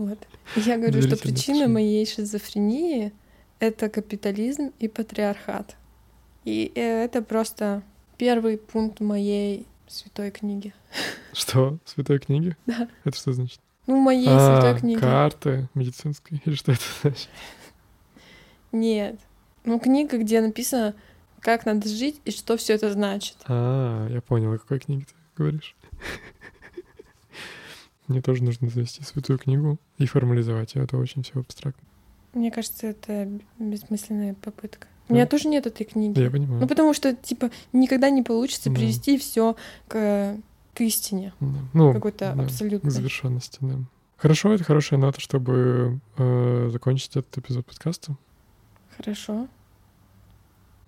[0.00, 0.18] Вот.
[0.56, 3.12] Я говорю, что причина моей шизофрении
[3.58, 5.76] это капитализм и патриархат.
[6.46, 7.82] И э, это просто
[8.16, 10.72] первый пункт моей святой книги.
[11.34, 11.76] Что?
[11.84, 12.56] Святой книги?
[12.64, 12.88] Да.
[13.04, 13.60] Это что значит?
[13.86, 14.98] Ну, моей А, святой книги.
[14.98, 16.40] карты медицинской?
[16.46, 17.28] Или что это значит?
[18.72, 19.20] Нет.
[19.64, 20.94] Ну, книга, где написано,
[21.40, 23.36] как надо жить и что все это значит.
[23.44, 25.76] А, я понял, о какой книге ты говоришь.
[28.10, 30.82] Мне тоже нужно завести святую книгу и формализовать ее.
[30.82, 31.86] Это очень все абстрактно.
[32.34, 33.28] Мне кажется, это
[33.60, 34.88] бессмысленная попытка.
[35.08, 35.14] У Да.
[35.14, 36.12] меня тоже нет этой книги.
[36.14, 36.60] Да, я понимаю.
[36.60, 38.74] Ну, потому что, типа, никогда не получится Да.
[38.74, 39.54] привести все
[39.86, 40.36] к,
[40.74, 41.32] к истине.
[41.38, 41.46] Да.
[41.72, 42.90] Ну, Какой-то да, абсолютной.
[42.90, 43.76] к завершенности, да.
[44.16, 48.16] Хорошо, это хорошая нота, чтобы э, закончить этот эпизод подкаста.
[48.96, 49.46] Хорошо.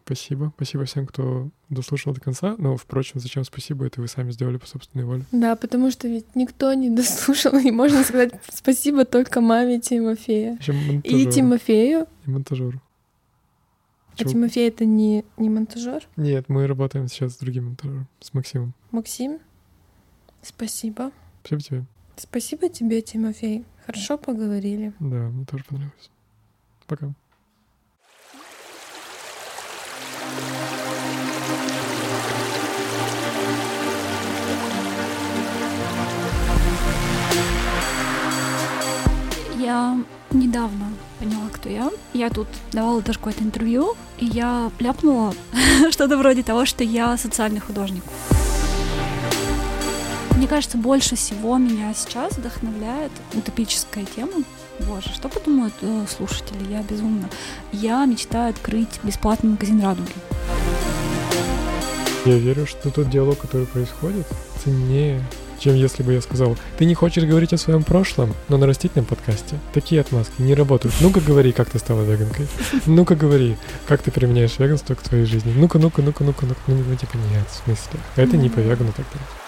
[0.04, 0.52] Спасибо.
[0.56, 2.56] Спасибо всем, кто дослушал до конца.
[2.58, 3.86] Но, впрочем, зачем спасибо?
[3.86, 5.24] Это вы сами сделали по собственной воле.
[5.32, 10.58] Да, потому что ведь никто не дослушал, и можно сказать спасибо только маме Тимофея.
[11.04, 11.26] И.
[11.26, 12.06] Тимофею.
[12.26, 12.80] И монтажеру.
[14.18, 14.24] А?
[14.24, 16.06] Тимофей это не, не монтажер.
[16.16, 18.74] Нет, мы работаем сейчас с другим монтажером, с Максимом.
[18.90, 19.38] Максим,
[20.42, 21.12] спасибо.
[21.42, 21.84] Спасибо тебе.
[22.16, 23.64] Спасибо тебе, Тимофей.
[23.86, 24.92] Хорошо поговорили.
[25.00, 26.10] Да, мне тоже понравилось.
[26.86, 27.14] Пока.
[39.62, 39.96] Я
[40.32, 41.88] недавно поняла, кто я.
[42.14, 45.34] Я тут давала даже какое-то интервью, и я ляпнула
[45.92, 48.02] что-то вроде того, что я социальный художник.
[50.36, 54.42] Мне кажется, больше всего меня сейчас вдохновляет утопическая тема.
[54.80, 56.68] Боже, что подумают э, слушатели?
[56.68, 57.28] Я безумно.
[57.70, 60.10] Я мечтаю открыть бесплатный магазин радуги.
[62.24, 64.26] Я верю, что тот диалог, который происходит,
[64.64, 65.22] ценнее,
[65.62, 69.06] чем если бы я сказал, ты не хочешь говорить о своем прошлом, но на растительном
[69.06, 70.94] подкасте такие отмазки не работают.
[71.00, 72.48] Ну-ка говори, как ты стала веганкой.
[72.86, 73.56] Ну-ка говори,
[73.86, 75.52] как ты применяешь веганство к твоей жизни.
[75.54, 76.60] Ну-ка, ну-ка, ну-ка, ну-ка, ну-ка.
[76.66, 78.00] Ну, ну, типа, нет, в смысле.
[78.16, 79.41] Это не по вегану тогда.